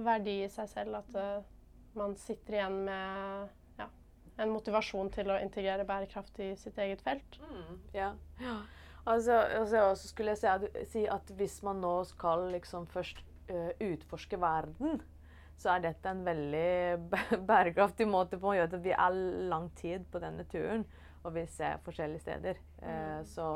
verdi 0.00 0.40
i 0.46 0.52
seg 0.52 0.70
selv. 0.72 1.02
At 1.02 1.18
uh, 1.18 1.50
man 1.98 2.16
sitter 2.16 2.62
igjen 2.62 2.86
med 2.86 3.58
en 4.40 4.52
motivasjon 4.52 5.10
til 5.12 5.32
å 5.32 5.40
integrere 5.42 5.84
bærekraft 5.88 6.38
i 6.44 6.52
sitt 6.58 6.78
eget 6.80 7.02
felt. 7.04 7.38
Mm, 7.42 7.80
ja. 7.96 8.12
ja. 8.40 8.56
Altså, 9.04 9.34
altså, 9.34 10.08
skulle 10.08 10.36
jeg 10.36 10.86
si 10.90 11.06
at, 11.10 11.32
hvis 11.36 11.58
man 11.66 11.82
nå 11.82 11.94
skal 12.06 12.46
liksom 12.52 12.86
først 12.90 13.22
uh, 13.50 13.72
utforske 13.82 14.38
verden, 14.40 15.02
så 15.58 15.74
er 15.74 15.84
dette 15.88 16.10
en 16.10 16.24
veldig 16.26 17.12
bærekraftig 17.50 18.08
måte 18.08 18.38
på 18.40 18.52
å 18.52 18.56
gjøre 18.56 18.76
det. 18.76 18.82
Vi 18.86 18.94
er 18.94 19.20
lang 19.50 19.70
tid 19.78 20.06
på 20.10 20.22
denne 20.22 20.46
turen, 20.50 20.86
og 21.22 21.34
vi 21.36 21.46
ser 21.50 21.82
forskjellige 21.84 22.24
steder. 22.24 22.62
Uh, 22.80 22.88
mm. 22.88 23.30
Så 23.34 23.52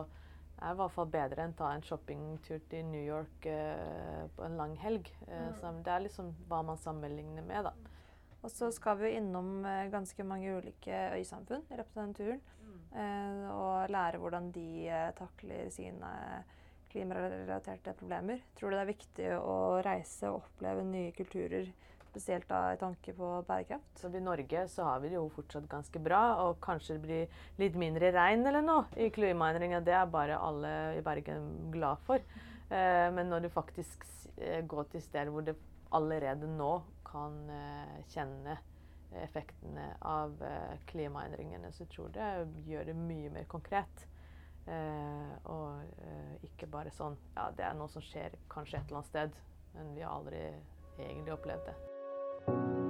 det 0.56 0.64
er 0.64 0.74
i 0.74 0.80
hvert 0.80 0.94
fall 0.94 1.10
bedre 1.12 1.44
enn 1.44 1.54
å 1.54 1.58
ta 1.58 1.72
en 1.76 1.84
shoppingtur 1.84 2.62
til 2.70 2.86
New 2.90 3.04
York 3.04 3.46
uh, 3.46 4.26
på 4.36 4.46
en 4.46 4.58
lang 4.58 4.76
helg. 4.82 5.08
Mm. 5.28 5.82
det 5.84 5.92
er 5.94 6.08
liksom 6.08 6.32
hva 6.50 6.62
man 6.66 6.80
sammenligner 6.80 7.46
med, 7.46 7.70
da. 7.70 7.95
Og 8.46 8.52
så 8.54 8.68
skal 8.70 9.00
vi 9.00 9.08
jo 9.08 9.18
innom 9.18 9.64
eh, 9.66 9.88
ganske 9.90 10.22
mange 10.26 10.52
ulike 10.54 11.00
øysamfunn 11.16 11.64
i 11.66 11.78
løpet 11.80 11.96
av 11.96 12.04
den 12.04 12.14
turen. 12.14 12.44
Mm. 12.62 12.76
Eh, 13.02 13.48
og 13.50 13.90
lære 13.90 14.20
hvordan 14.22 14.52
de 14.54 14.68
eh, 14.86 15.08
takler 15.18 15.72
sine 15.74 16.12
klimarelaterte 16.92 17.96
problemer. 17.98 18.44
Tror 18.54 18.70
du 18.70 18.76
det 18.76 18.84
er 18.84 18.92
viktig 18.92 19.32
å 19.40 19.56
reise 19.84 20.30
og 20.30 20.44
oppleve 20.44 20.86
nye 20.86 21.10
kulturer, 21.16 21.66
spesielt 22.06 22.46
da 22.48 22.62
i 22.72 22.78
tanke 22.80 23.16
på 23.18 23.32
bærekraft? 23.48 23.90
Så 23.98 24.12
I 24.14 24.22
Norge 24.22 24.62
så 24.70 24.86
har 24.92 25.02
vi 25.02 25.10
det 25.10 25.18
jo 25.18 25.26
fortsatt 25.34 25.66
ganske 25.68 26.00
bra, 26.06 26.22
og 26.46 26.62
kanskje 26.62 27.00
det 27.00 27.02
blir 27.02 27.40
litt 27.64 27.82
mindre 27.82 28.14
regn 28.14 28.46
eller 28.46 28.62
noe 28.62 28.86
i 28.94 29.10
klimaendringer. 29.10 29.82
Det 29.82 29.98
er 29.98 30.06
bare 30.14 30.38
alle 30.38 30.76
i 31.00 31.02
Bergen 31.04 31.72
glad 31.74 32.06
for. 32.06 32.22
Eh, 32.70 33.12
men 33.12 33.30
når 33.30 33.40
du 33.40 33.48
faktisk 33.48 34.06
eh, 34.36 34.64
går 34.66 34.88
til 34.90 35.02
steder 35.02 35.30
hvor 35.30 35.44
du 35.46 35.52
allerede 35.94 36.48
nå 36.50 36.72
kan 37.06 37.38
eh, 37.50 37.98
kjenne 38.10 38.58
effektene 39.22 39.84
av 40.02 40.34
klimaendringene, 40.90 41.70
så 41.72 41.86
tror 41.88 42.10
jeg 42.10 42.48
det 42.50 42.64
gjør 42.66 42.88
det 42.88 42.96
mye 42.98 43.30
mer 43.32 43.46
konkret. 43.48 44.02
Og 45.46 46.42
ikke 46.44 46.66
bare 46.66 46.90
sånn 46.92 47.14
Ja, 47.36 47.46
det 47.54 47.64
er 47.68 47.78
noe 47.78 47.86
som 47.88 48.02
skjer 48.02 48.34
kanskje 48.50 48.80
et 48.80 48.90
eller 48.90 48.98
annet 48.98 49.12
sted, 49.12 49.38
men 49.76 49.94
vi 49.94 50.02
har 50.02 50.18
aldri 50.18 50.42
egentlig 50.98 51.36
opplevd 51.38 51.70
det. 51.70 52.85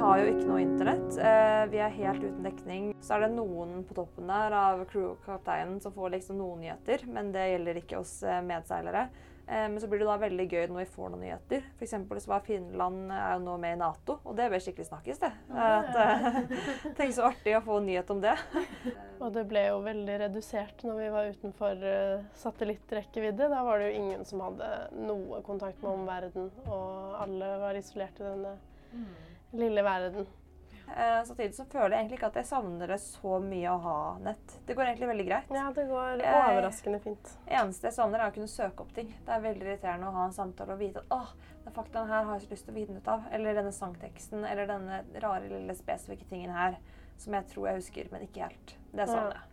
Har 0.00 0.20
jo 0.20 0.28
ikke 0.30 0.46
noe 0.48 0.60
internett. 0.62 1.16
Eh, 1.20 1.62
vi 1.72 1.80
er 1.82 1.96
helt 1.98 2.22
uten 2.24 2.44
dekning. 2.44 2.92
Så 3.04 3.16
er 3.16 3.26
det 3.26 3.34
noen 3.34 3.82
på 3.84 3.96
toppen 3.98 4.30
der 4.30 4.54
av 4.56 4.84
crew-kapteinen 4.88 5.80
som 5.82 5.92
får 5.92 6.14
liksom 6.16 6.38
noen 6.40 6.62
nyheter, 6.64 7.04
men 7.10 7.32
det 7.34 7.50
gjelder 7.50 7.80
ikke 7.82 7.98
oss 8.00 8.14
eh, 8.24 8.40
medseilere. 8.44 9.10
Eh, 9.44 9.66
men 9.68 9.76
så 9.82 9.90
blir 9.90 10.00
det 10.00 10.08
da 10.08 10.16
veldig 10.22 10.46
gøy 10.48 10.64
når 10.70 10.80
vi 10.80 10.86
får 10.94 11.12
noen 11.12 11.24
nyheter. 11.26 11.68
For 11.76 12.16
så 12.22 12.32
var 12.32 12.46
Finland 12.46 13.12
er 13.12 13.34
jo 13.34 13.44
nå 13.44 13.58
med 13.60 13.76
i 13.76 13.80
Nato, 13.82 14.16
og 14.24 14.38
det 14.40 14.48
bør 14.52 14.64
skikkelig 14.64 14.88
snakkes, 14.88 15.20
det. 15.20 15.32
At, 15.68 16.36
tenk 16.98 17.16
så 17.16 17.28
artig 17.28 17.58
å 17.58 17.64
få 17.66 17.80
nyhet 17.84 18.12
om 18.14 18.24
det. 18.24 18.36
Og 19.20 19.34
det 19.34 19.42
ble 19.50 19.66
jo 19.66 19.82
veldig 19.84 20.14
redusert 20.22 20.80
når 20.80 20.94
vi 20.96 21.08
var 21.12 21.26
utenfor 21.28 21.82
satellittrekkevidde. 22.40 23.50
Da 23.52 23.58
var 23.66 23.76
det 23.76 23.90
jo 23.90 23.98
ingen 23.98 24.24
som 24.24 24.40
hadde 24.46 24.70
noe 24.96 25.42
kontakt 25.44 25.82
med 25.84 25.92
omverdenen, 25.92 26.48
og 26.64 27.18
alle 27.20 27.50
var 27.60 27.76
isolert 27.76 28.16
i 28.16 28.24
denne 28.24 28.54
mm. 28.94 29.10
Lille 29.52 29.82
verden. 29.82 30.28
Uh, 30.90 31.24
samtidig 31.24 31.54
så 31.54 31.64
føler 31.70 31.94
jeg 31.94 32.02
egentlig 32.02 32.16
ikke 32.18 32.28
at 32.32 32.38
jeg 32.40 32.46
savner 32.48 32.90
det 32.90 32.96
så 32.98 33.36
mye 33.44 33.70
å 33.70 33.82
ha 33.84 33.98
nett. 34.24 34.54
Det 34.66 34.74
går 34.74 34.88
egentlig 34.88 35.10
veldig 35.12 35.26
greit. 35.28 35.52
Ja, 35.54 35.68
det 35.74 35.84
går 35.86 36.24
overraskende 36.24 36.98
fint. 37.04 37.30
Det 37.46 37.54
eneste 37.60 37.86
jeg 37.86 37.96
savner, 37.98 38.24
er 38.24 38.32
å 38.32 38.34
kunne 38.34 38.50
søke 38.50 38.82
opp 38.82 38.90
ting. 38.96 39.12
Det 39.26 39.36
er 39.36 39.44
veldig 39.44 39.68
irriterende 39.68 40.10
å 40.10 40.16
ha 40.16 40.24
en 40.26 40.34
samtale 40.34 40.74
og 40.74 40.82
vite 40.82 41.04
at 41.04 41.14
åh, 41.14 41.30
den 41.66 41.76
faktaen 41.76 42.10
her 42.10 42.26
har 42.26 42.34
jeg 42.34 42.48
ikke 42.48 42.56
lyst 42.56 42.66
til 42.66 42.74
å 42.74 42.80
vite 42.80 42.98
ut 42.98 43.12
av. 43.14 43.28
Eller 43.38 43.60
denne 43.60 43.74
sangteksten, 43.76 44.42
eller 44.50 44.70
denne 44.70 45.02
rare, 45.22 45.52
lille 45.52 45.78
spesifikke 45.78 46.26
tingen 46.32 46.54
her 46.56 46.80
som 47.20 47.38
jeg 47.38 47.50
tror 47.52 47.70
jeg 47.70 47.82
husker, 47.82 48.10
men 48.10 48.26
ikke 48.26 48.48
helt. 48.48 48.76
Det 48.90 49.06
savner 49.06 49.36
jeg. 49.36 49.46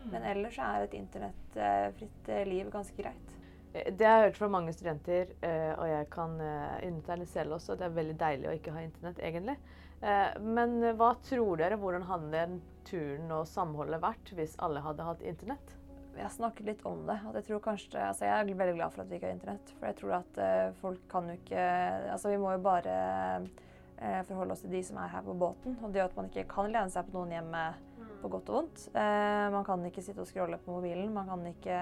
Ja. 0.00 0.10
Men 0.10 0.24
ellers 0.24 0.58
er 0.64 0.86
et 0.86 0.96
internettfritt 0.96 2.30
eh, 2.32 2.46
liv 2.48 2.70
ganske 2.72 2.96
greit. 2.96 3.29
Eh, 3.72 3.92
det 3.92 4.06
har 4.06 4.20
jeg 4.20 4.30
hørt 4.30 4.40
fra 4.40 4.52
mange 4.52 4.72
studenter, 4.74 5.34
og 5.78 5.86
jeg 5.88 6.08
kan 6.10 6.38
undertegne 6.40 7.26
selv 7.26 7.58
også. 7.58 7.76
Det 7.78 7.86
er 7.86 8.00
veldig 8.00 8.16
deilig 8.20 8.50
å 8.50 8.56
ikke 8.56 8.74
ha 8.74 8.82
internett, 8.86 9.22
egentlig. 9.22 9.56
Eh, 10.00 10.38
men 10.40 10.78
hva 10.96 11.12
tror 11.24 11.60
dere, 11.60 11.76
hvordan 11.80 12.06
hadde 12.08 12.32
den 12.32 12.56
turen 12.88 13.32
og 13.36 13.48
samholdet 13.48 14.00
vært 14.00 14.32
hvis 14.36 14.56
alle 14.64 14.82
hadde 14.84 15.06
hatt 15.06 15.24
internett? 15.26 15.76
Har 16.16 16.32
snakket 16.32 16.66
litt 16.66 16.80
om 16.88 17.04
det. 17.08 17.16
Jeg 17.36 17.46
tror 17.46 17.60
kanskje, 17.64 18.00
altså 18.02 18.26
jeg 18.26 18.34
er 18.34 18.58
veldig 18.58 18.76
glad 18.76 18.92
for 18.92 19.02
at 19.04 19.08
vi 19.08 19.16
ikke 19.16 19.28
har 19.28 19.36
internett. 19.36 19.70
For 19.78 19.88
jeg 19.88 19.96
tror 20.00 20.14
at 20.18 20.40
folk 20.80 21.04
kan 21.08 21.30
jo 21.30 21.36
ikke 21.38 21.62
altså 22.12 22.32
Vi 22.32 22.40
må 22.42 22.50
jo 22.52 22.64
bare 22.66 22.96
forholde 24.26 24.52
oss 24.52 24.64
til 24.66 24.74
de 24.74 24.82
som 24.84 24.98
er 25.00 25.12
her 25.14 25.24
på 25.24 25.36
båten. 25.40 25.78
Og 25.80 25.94
det 25.94 26.02
at 26.04 26.18
man 26.18 26.28
ikke 26.28 26.44
kan 26.50 26.68
lene 26.68 26.92
seg 26.92 27.08
på 27.08 27.14
noen 27.16 27.32
hjemme 27.38 27.62
på 28.20 28.32
godt 28.34 28.52
og 28.52 28.58
vondt. 28.58 28.84
Man 29.54 29.64
kan 29.64 29.86
ikke 29.88 30.04
sitte 30.04 30.20
og 30.26 30.28
scrolle 30.28 30.60
på 30.60 30.76
mobilen. 30.76 31.08
Man 31.14 31.30
kan 31.30 31.46
ikke 31.54 31.78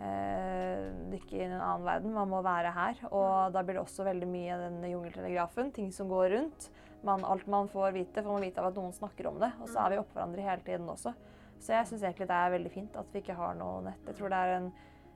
dykke 0.00 1.34
inn 1.36 1.50
i 1.50 1.56
en 1.56 1.60
annen 1.60 1.84
verden. 1.84 2.14
Man 2.16 2.30
må 2.30 2.38
være 2.44 2.70
her. 2.72 3.00
Og 3.10 3.52
da 3.52 3.60
blir 3.60 3.76
det 3.76 3.82
også 3.82 4.06
veldig 4.06 4.28
mye 4.30 4.60
den 4.62 4.78
jungeltelegrafen, 4.88 5.72
ting 5.76 5.90
som 5.92 6.08
går 6.08 6.32
rundt 6.38 6.70
man, 7.02 7.24
alt 7.24 7.46
man 7.46 7.68
får 7.68 7.92
vite, 7.92 8.22
får 8.22 8.32
man 8.32 8.44
vite 8.44 8.60
av 8.60 8.70
at 8.70 8.78
noen 8.78 8.92
snakker 8.92 9.30
om 9.30 9.40
det. 9.40 9.50
Og 9.60 9.68
så 9.70 9.82
er 9.84 9.94
vi 9.94 10.00
oppå 10.00 10.16
hverandre 10.16 10.44
hele 10.44 10.64
tiden 10.66 10.88
også. 10.90 11.14
Så 11.60 11.74
jeg 11.74 11.88
syns 11.88 12.04
egentlig 12.04 12.28
det 12.30 12.38
er 12.38 12.54
veldig 12.54 12.72
fint 12.72 12.96
at 12.96 13.12
vi 13.12 13.22
ikke 13.22 13.36
har 13.36 13.56
noe 13.58 13.82
nett. 13.84 14.02
Jeg 14.08 14.18
tror 14.18 14.32
det, 14.32 14.40
en, 14.56 14.68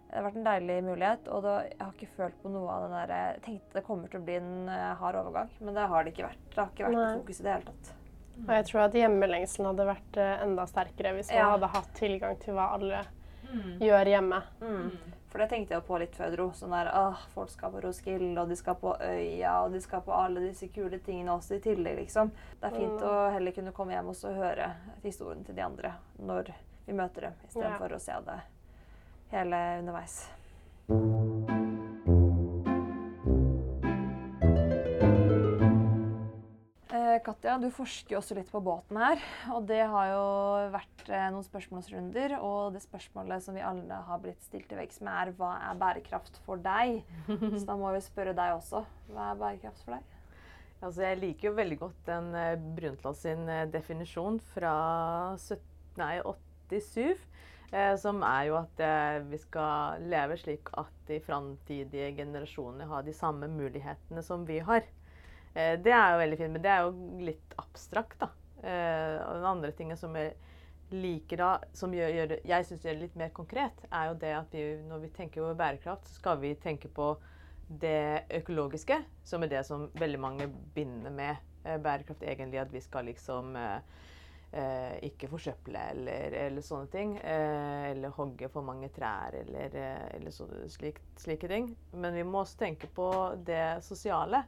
det 0.08 0.16
har 0.18 0.26
vært 0.26 0.38
en 0.40 0.48
deilig 0.48 0.78
mulighet. 0.86 1.28
Og 1.32 1.44
det, 1.46 1.56
jeg 1.72 1.80
har 1.82 1.92
ikke 1.96 2.14
følt 2.18 2.38
på 2.42 2.54
noe 2.54 2.76
av 2.76 2.86
den 2.86 2.96
der 2.98 3.14
Jeg 3.14 3.42
tenkte 3.48 3.78
det 3.78 3.84
kommer 3.88 4.12
til 4.12 4.20
å 4.20 4.28
bli 4.28 4.38
en 4.40 4.54
uh, 4.70 4.94
hard 5.00 5.20
overgang, 5.20 5.52
men 5.60 5.76
det 5.76 5.90
har 5.92 6.06
det 6.06 6.14
ikke 6.14 6.30
vært. 6.30 6.46
Det 6.52 6.62
har 6.62 6.72
ikke 6.72 6.88
vært 6.88 7.00
Nei. 7.00 7.10
fokus 7.20 7.40
i 7.40 7.46
det 7.46 7.54
hele 7.56 7.72
tatt. 7.72 7.92
Og 8.34 8.48
jeg 8.50 8.66
tror 8.66 8.80
at 8.82 8.96
hjemmelengselen 8.98 9.70
hadde 9.70 9.90
vært 9.92 10.16
uh, 10.20 10.30
enda 10.46 10.64
sterkere 10.70 11.14
hvis 11.18 11.30
man 11.32 11.40
ja. 11.40 11.50
hadde 11.54 11.74
hatt 11.76 11.92
tilgang 11.98 12.40
til 12.42 12.58
hva 12.58 12.72
alle 12.76 13.04
mm. 13.54 13.76
gjør 13.86 14.10
hjemme. 14.12 14.40
Mm. 14.60 15.14
For 15.34 15.42
det 15.42 15.48
tenkte 15.50 15.74
jeg 15.74 15.82
på 15.88 15.98
litt 15.98 16.14
før 16.14 16.28
jeg 16.28 16.36
dro. 16.36 16.44
Sånn 16.54 16.74
der, 16.76 16.92
åh, 16.94 17.24
Folk 17.34 17.50
skal 17.50 17.72
på 17.74 17.82
Roskilde, 17.82 18.36
og 18.38 18.52
de 18.52 18.58
skal 18.60 18.78
på 18.78 18.92
Øya, 19.02 19.56
og 19.64 19.74
de 19.74 19.80
skal 19.82 20.04
på 20.06 20.14
alle 20.14 20.44
disse 20.44 20.68
kule 20.70 21.00
tingene 21.02 21.34
også 21.34 21.58
i 21.58 21.64
tillegg, 21.64 21.98
liksom. 22.04 22.30
Det 22.60 22.70
er 22.70 22.78
fint 22.78 23.00
mm. 23.00 23.08
å 23.10 23.16
heller 23.34 23.56
kunne 23.56 23.74
komme 23.74 23.96
hjem 23.96 24.12
og 24.14 24.18
så 24.20 24.34
høre 24.36 24.70
historien 25.02 25.42
til 25.42 25.58
de 25.58 25.66
andre 25.66 25.96
når 26.22 26.54
vi 26.86 26.94
møter 26.94 27.30
dem, 27.30 27.44
istedenfor 27.48 27.74
ja. 27.74 27.82
For 27.82 27.98
å 27.98 28.02
se 28.06 28.22
det 28.30 28.40
hele 29.34 29.66
underveis. 29.82 31.62
Katja, 37.24 37.54
du 37.56 37.70
forsker 37.72 38.14
jo 38.14 38.18
også 38.20 38.36
litt 38.36 38.50
på 38.52 38.60
båten 38.64 38.98
her. 39.00 39.20
Og 39.54 39.64
det 39.68 39.80
har 39.88 40.08
jo 40.10 40.24
vært 40.74 41.06
eh, 41.08 41.28
noen 41.32 41.46
spørsmålsrunder. 41.46 42.36
Og 42.44 42.74
det 42.74 42.82
spørsmålet 42.84 43.44
som 43.44 43.56
vi 43.56 43.64
alle 43.64 44.00
har 44.08 44.20
blitt 44.22 44.42
stilt 44.44 44.68
til 44.70 44.80
veggs 44.80 45.00
med, 45.00 45.12
er 45.12 45.32
hva 45.38 45.54
er 45.70 45.78
bærekraft 45.80 46.40
for 46.44 46.60
deg? 46.60 47.00
Så 47.58 47.64
da 47.68 47.78
må 47.80 47.92
vi 47.94 48.02
spørre 48.04 48.34
deg 48.36 48.58
også. 48.58 48.84
Hva 49.12 49.30
er 49.32 49.40
bærekraft 49.40 49.86
for 49.86 49.96
deg? 49.96 50.10
Altså, 50.84 51.06
jeg 51.06 51.20
liker 51.22 51.48
jo 51.48 51.54
veldig 51.56 51.78
godt 51.80 52.00
den 52.10 52.26
uh, 52.36 52.64
Brundtland 52.76 53.16
sin 53.16 53.46
uh, 53.48 53.62
definisjon 53.72 54.36
fra 54.52 54.74
17, 55.40 55.62
nei, 56.00 56.18
87. 56.68 57.22
Uh, 57.72 57.94
som 58.00 58.20
er 58.26 58.50
jo 58.50 58.58
at 58.58 58.82
vi 59.30 59.38
skal 59.40 60.04
leve 60.12 60.36
slik 60.38 60.68
at 60.78 60.92
de 61.08 61.16
framtidige 61.24 62.12
generasjonene 62.18 62.90
har 62.90 63.06
de 63.06 63.16
samme 63.16 63.48
mulighetene 63.48 64.22
som 64.22 64.44
vi 64.46 64.60
har. 64.66 64.84
Eh, 65.54 65.76
det 65.80 65.94
er 65.94 66.12
jo 66.12 66.22
veldig 66.22 66.38
fint, 66.40 66.56
men 66.56 66.64
det 66.64 66.72
er 66.72 66.82
jo 66.82 67.20
litt 67.22 67.54
abstrakt, 67.62 68.18
da. 68.22 68.30
Eh, 68.64 69.20
og 69.22 69.38
den 69.38 69.48
andre 69.48 69.72
tingen 69.76 69.98
som 69.98 70.14
jeg 70.18 70.34
liker 70.94 71.40
da, 71.40 71.50
som 71.74 71.94
gjør, 71.94 72.12
gjør 72.18 72.34
jeg 72.46 72.66
syns 72.68 72.84
gjør 72.86 72.96
det 72.96 73.04
litt 73.06 73.18
mer 73.18 73.30
konkret, 73.34 73.86
er 73.90 74.10
jo 74.10 74.18
det 74.20 74.32
at 74.36 74.54
vi, 74.54 74.64
når 74.88 75.04
vi 75.06 75.14
tenker 75.16 75.44
over 75.44 75.58
bærekraft, 75.58 76.08
så 76.08 76.18
skal 76.20 76.40
vi 76.42 76.54
tenke 76.60 76.90
på 76.92 77.14
det 77.80 78.26
økologiske, 78.42 78.98
som 79.24 79.42
er 79.42 79.52
det 79.54 79.62
som 79.66 79.88
veldig 79.98 80.20
mange 80.20 80.48
binder 80.74 81.14
med 81.14 81.36
eh, 81.64 81.78
bærekraft, 81.78 82.26
egentlig. 82.26 82.62
At 82.64 82.74
vi 82.74 82.82
skal 82.84 83.12
liksom 83.12 83.56
eh 83.60 84.02
ikke 85.02 85.26
forsøple 85.26 85.80
eller, 85.90 86.30
eller, 86.44 86.62
sånne 86.62 86.86
ting. 86.86 87.16
Eh, 87.18 87.88
eller 87.90 88.12
hogge 88.14 88.46
for 88.52 88.62
mange 88.62 88.86
trær 88.94 89.34
eller, 89.34 89.74
eller 90.14 90.30
så, 90.30 90.46
slik, 90.70 91.00
slike 91.18 91.48
ting. 91.50 91.72
Men 91.90 92.14
vi 92.14 92.22
må 92.22 92.44
også 92.44 92.60
tenke 92.60 92.86
på 92.86 93.08
det 93.42 93.82
sosiale 93.82 94.44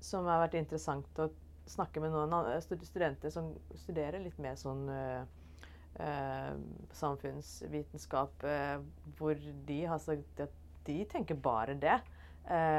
som 0.00 0.26
har 0.28 0.42
vært 0.44 0.58
interessant 0.60 1.20
å 1.20 1.28
snakke 1.68 2.00
med 2.00 2.14
noen 2.14 2.62
studenter 2.62 3.32
som 3.32 3.50
studerer 3.76 4.22
litt 4.22 4.38
mer 4.40 4.56
sånn 4.58 4.86
uh, 4.88 5.22
uh, 6.00 6.54
samfunnsvitenskap, 6.96 8.44
uh, 8.44 8.78
hvor 9.18 9.38
de 9.68 9.80
har 9.90 10.00
sagt 10.02 10.44
at 10.46 10.54
de 10.88 11.02
tenker 11.10 11.36
bare 11.36 11.76
det. 11.76 11.98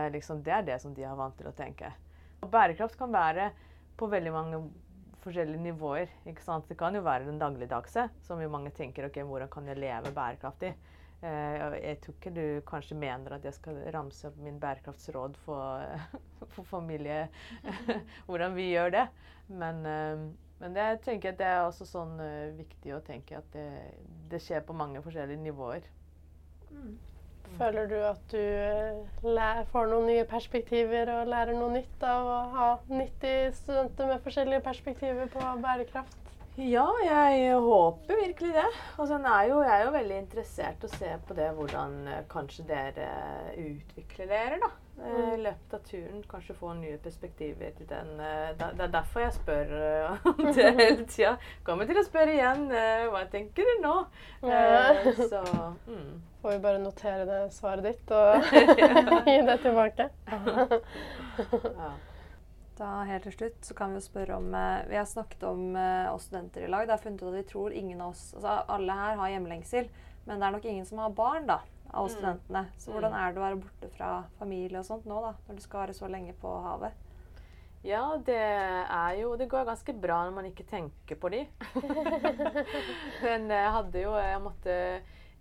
Liksom, 0.10 0.40
det 0.42 0.50
er 0.50 0.64
det 0.66 0.80
som 0.82 0.96
de 0.98 1.04
er 1.06 1.14
vant 1.14 1.36
til 1.38 1.46
å 1.46 1.54
tenke. 1.54 1.92
Og 2.42 2.50
bærekraft 2.50 2.96
kan 2.98 3.12
være 3.14 3.52
på 4.00 4.08
veldig 4.10 4.32
mange 4.34 4.62
forskjellige 5.22 5.62
nivåer. 5.62 6.10
Det 6.26 6.78
kan 6.80 6.98
jo 6.98 7.04
være 7.06 7.28
den 7.28 7.38
dagligdagse, 7.38 8.08
som 8.26 8.42
jo 8.42 8.50
mange 8.50 8.72
tenker 8.74 9.06
ok, 9.06 9.20
hvordan 9.30 9.52
kan 9.54 9.70
jeg 9.70 9.78
leve 9.78 10.10
bærekraftig. 10.16 10.72
Eh, 11.20 11.64
jeg 11.84 11.98
tror 12.00 12.16
ikke 12.16 12.32
du 12.32 12.44
kanskje 12.68 12.96
mener 12.96 13.34
at 13.36 13.44
jeg 13.44 13.58
skal 13.58 13.80
ramse 13.92 14.28
opp 14.30 14.38
min 14.40 14.60
bærekraftsråd 14.60 15.36
for, 15.44 15.84
for 16.54 16.68
familie. 16.68 17.26
Hvordan 18.30 18.56
vi 18.56 18.70
gjør 18.72 18.94
det. 18.96 19.08
Men, 19.50 19.84
eh, 19.86 20.24
men 20.60 20.76
det, 20.76 20.88
jeg 20.94 21.02
tenker 21.10 21.34
at 21.34 21.42
det 21.42 21.50
er 21.50 21.66
også 21.66 21.88
sånn 21.90 22.16
eh, 22.24 22.56
viktig 22.56 22.96
å 22.96 23.04
tenke 23.04 23.40
at 23.40 23.52
det, 23.56 23.68
det 24.32 24.40
skjer 24.44 24.64
på 24.64 24.78
mange 24.78 25.04
forskjellige 25.04 25.44
nivåer. 25.44 25.92
Mm. 26.72 26.96
Føler 27.58 27.88
du 27.90 27.96
at 28.06 28.24
du 28.30 29.32
får 29.72 29.88
noen 29.90 30.06
nye 30.06 30.26
perspektiver 30.30 31.10
og 31.16 31.32
lærer 31.32 31.58
noe 31.58 31.74
nytt 31.74 32.04
av 32.06 32.28
å 32.30 32.40
ha 32.54 32.68
90 32.92 33.56
studenter 33.58 34.12
med 34.12 34.22
forskjellige 34.22 34.62
perspektiver 34.68 35.32
på 35.34 35.42
bærekraft? 35.64 36.29
Ja, 36.60 36.86
jeg 37.06 37.56
håper 37.64 38.18
virkelig 38.20 38.52
det. 38.54 38.66
Og 39.00 39.08
så 39.08 39.16
er 39.22 39.44
jo, 39.48 39.62
jeg 39.64 39.74
er 39.80 39.86
jo 39.86 39.92
veldig 39.96 40.18
interessert 40.20 40.84
i 40.84 40.88
å 40.90 40.92
se 40.98 41.12
på 41.28 41.36
det 41.38 41.48
hvordan 41.56 41.94
eh, 42.12 42.24
kanskje 42.32 42.66
dere 42.68 43.06
utvikler 43.56 44.28
dere, 44.28 44.58
da. 44.64 44.70
eh, 45.06 45.30
I 45.38 45.40
løpet 45.46 45.76
av 45.78 45.86
turen 45.88 46.24
kanskje 46.32 46.56
få 46.60 46.74
nye 46.82 46.98
perspektiver 47.04 47.72
til 47.78 47.88
den. 47.88 48.12
eh, 48.20 48.50
Det 48.60 48.84
er 48.88 48.92
derfor 48.98 49.24
jeg 49.24 49.38
spør 49.38 49.72
eh, 49.80 50.28
om 50.34 50.42
det 50.50 50.68
hele 50.82 51.06
tida. 51.08 51.36
Kommer 51.64 51.88
til 51.88 52.02
å 52.02 52.06
spørre 52.10 52.36
igjen. 52.36 52.68
eh, 52.76 53.06
Hva 53.14 53.24
tenker 53.32 53.70
du 53.72 53.86
nå? 53.86 53.96
Eh, 54.44 55.10
Så 55.30 55.44
mm. 55.88 56.12
Får 56.42 56.54
vi 56.58 56.60
bare 56.64 56.80
notere 56.84 57.26
det 57.28 57.40
svaret 57.56 57.84
ditt 57.88 58.12
og 58.16 58.52
gi 59.32 59.42
det 59.48 59.58
tilbake. 59.64 60.10
ja. 60.28 61.90
Da 62.80 62.90
helt 63.04 63.26
til 63.28 63.34
slutt 63.36 63.66
så 63.68 63.76
kan 63.76 63.92
Vi 63.92 64.00
jo 64.00 64.06
spørre 64.06 64.38
om, 64.40 64.54
eh, 64.56 64.86
vi 64.88 64.96
har 64.96 65.08
snakket 65.10 65.44
om 65.50 65.76
eh, 65.76 66.08
oss 66.14 66.30
studenter 66.30 66.64
i 66.64 66.70
lag. 66.72 66.86
Det 66.88 66.96
har 66.96 67.04
funnet 67.04 67.22
ut 67.24 67.28
at 67.34 67.36
vi 67.42 67.48
tror 67.50 67.76
ingen 67.76 68.00
av 68.02 68.14
oss, 68.14 68.30
altså 68.38 68.54
Alle 68.72 68.96
her 68.96 69.20
har 69.20 69.34
hjemlengsel, 69.34 69.90
men 70.26 70.40
det 70.40 70.48
er 70.48 70.56
nok 70.56 70.66
ingen 70.72 70.86
som 70.88 71.02
har 71.04 71.10
barn 71.18 71.46
da, 71.50 71.60
av 71.92 72.06
oss 72.06 72.16
Mm. 72.16 72.22
studentene. 72.22 72.66
Så 72.78 72.94
hvordan 72.94 73.14
er 73.20 73.34
det 73.34 73.42
å 73.42 73.46
være 73.48 73.60
borte 73.66 73.90
fra 73.98 74.24
familie 74.40 74.80
og 74.80 74.86
sånt 74.86 75.06
nå, 75.06 75.20
da, 75.22 75.34
når 75.48 75.56
du 75.56 75.62
skal 75.62 75.80
være 75.88 75.98
så 75.98 76.08
lenge 76.10 76.34
på 76.40 76.56
havet? 76.64 76.94
Ja, 77.84 78.18
det 78.18 78.36
er 78.36 79.14
jo 79.22 79.36
Det 79.38 79.48
går 79.50 79.66
ganske 79.66 79.94
bra 80.02 80.24
når 80.26 80.34
man 80.36 80.46
ikke 80.50 80.66
tenker 80.68 81.16
på 81.16 81.30
de. 81.32 81.46
Men 83.24 83.48
jeg 83.50 83.72
hadde 83.72 84.02
jo 84.04 84.16
Jeg 84.20 84.42
måtte 84.44 84.76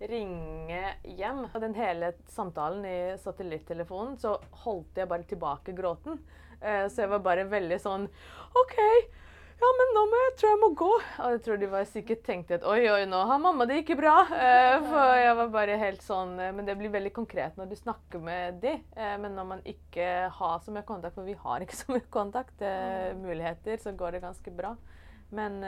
ringe 0.09 0.93
hjem. 1.03 1.41
Og 1.53 1.59
den 1.61 1.75
hele 1.75 2.13
samtalen 2.31 2.85
i 2.87 3.17
satellittelefonen 3.19 4.15
så 4.21 4.37
holdt 4.63 4.95
jeg 5.01 5.09
bare 5.11 5.27
tilbake 5.27 5.75
gråten. 5.75 6.19
Eh, 6.61 6.85
Så 6.91 7.01
jeg 7.05 7.09
var 7.09 7.19
bare 7.25 7.47
veldig 7.49 7.79
sånn 7.83 8.05
OK. 8.59 8.77
Ja, 9.59 9.69
men 9.75 9.89
nå 9.91 10.01
må 10.07 10.19
jeg, 10.21 10.35
tror 10.39 10.49
jeg 10.53 10.59
må 10.61 10.67
gå. 10.79 10.89
Og 11.19 11.33
jeg 11.33 11.41
tror 11.43 11.57
de 11.59 11.67
var 11.67 11.83
sikkert 11.89 12.21
tenkte 12.23 12.55
at 12.55 12.63
oi, 12.63 12.85
oi, 12.87 13.01
nå 13.11 13.17
har 13.27 13.41
mamma 13.43 13.65
det 13.67 13.81
ikke 13.81 13.97
bra. 13.99 14.13
Eh, 14.31 14.77
For 14.87 15.17
jeg 15.19 15.35
var 15.41 15.49
bare 15.51 15.75
helt 15.81 16.05
sånn 16.05 16.31
eh, 16.39 16.53
Men 16.55 16.65
det 16.69 16.77
blir 16.79 16.93
veldig 16.93 17.11
konkret 17.17 17.59
når 17.59 17.67
du 17.67 17.75
snakker 17.75 18.23
med 18.23 18.61
de. 18.63 18.77
Men 18.95 19.35
når 19.35 19.49
man 19.51 19.65
ikke 19.67 20.07
har 20.37 20.63
så 20.63 20.71
mye 20.71 20.87
kontakt, 20.87 21.15
for 21.19 21.27
vi 21.27 21.35
har 21.43 21.65
ikke 21.65 21.75
så 21.81 21.91
mye 21.91 22.07
kontakt, 22.11 22.61
eh, 22.63 23.11
muligheter, 23.19 23.77
så 23.83 23.91
går 23.99 24.15
det 24.15 24.23
ganske 24.23 24.55
bra. 24.55 24.75
Men 25.35 25.59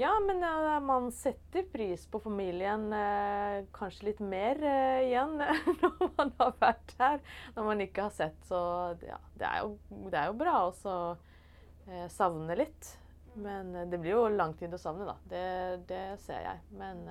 ja, 0.00 0.20
men 0.26 0.42
eh, 0.42 0.80
man 0.80 1.12
setter 1.12 1.62
pris 1.62 2.06
på 2.06 2.20
familien 2.20 2.92
eh, 2.92 3.64
kanskje 3.72 4.06
litt 4.10 4.20
mer 4.24 4.62
eh, 4.64 5.00
igjen 5.08 5.36
når 5.82 6.06
man 6.16 6.32
har 6.38 6.54
vært 6.60 6.94
her. 6.98 7.20
Når 7.56 7.68
man 7.68 7.84
ikke 7.84 8.06
har 8.08 8.14
sett, 8.16 8.38
så 8.48 8.60
ja, 9.04 9.18
det 9.36 9.48
er 9.50 9.64
jo, 9.64 9.74
det 10.08 10.22
er 10.22 10.30
jo 10.30 10.38
bra 10.40 10.56
også 10.70 10.94
eh, 11.88 12.06
savne 12.12 12.56
litt. 12.58 12.94
Men 13.40 13.72
det 13.92 14.00
blir 14.00 14.16
jo 14.16 14.24
lang 14.32 14.56
tid 14.58 14.72
å 14.74 14.80
savne, 14.80 15.06
da. 15.06 15.16
Det, 15.30 15.44
det 15.90 16.04
ser 16.24 16.42
jeg. 16.48 16.64
Men 16.74 17.04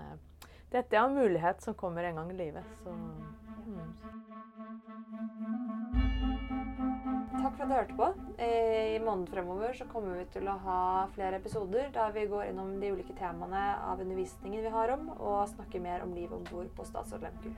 dette 0.69 0.97
er 0.97 1.05
en 1.05 1.15
mulighet 1.15 1.63
som 1.63 1.77
kommer 1.79 2.03
en 2.09 2.19
gang 2.19 2.33
i 2.33 2.39
livet, 2.41 2.73
så 2.83 2.91
mm. 2.91 4.19
Takk 7.39 7.55
for 7.55 7.63
at 7.63 7.69
du 7.69 7.73
hørte 7.73 7.95
på. 7.95 8.07
Eh, 8.37 8.95
I 8.95 8.99
måneden 8.99 9.27
fremover 9.31 9.73
så 9.73 9.85
kommer 9.87 10.17
vi 10.19 10.25
til 10.33 10.47
å 10.51 10.57
ha 10.65 11.07
flere 11.15 11.39
episoder 11.39 11.87
der 11.95 12.11
vi 12.15 12.25
går 12.27 12.49
innom 12.49 12.73
de 12.81 12.91
ulike 12.91 13.15
temaene 13.15 13.63
av 13.79 14.01
undervisningen 14.03 14.65
vi 14.65 14.73
har 14.73 14.91
om, 14.97 15.09
og 15.15 15.47
snakker 15.53 15.79
mer 15.83 16.03
om 16.03 16.13
livet 16.15 16.35
om 16.35 16.43
bord 16.51 16.69
på 16.75 16.83
Statsråd 16.91 17.21
Lehmkuhl. 17.23 17.55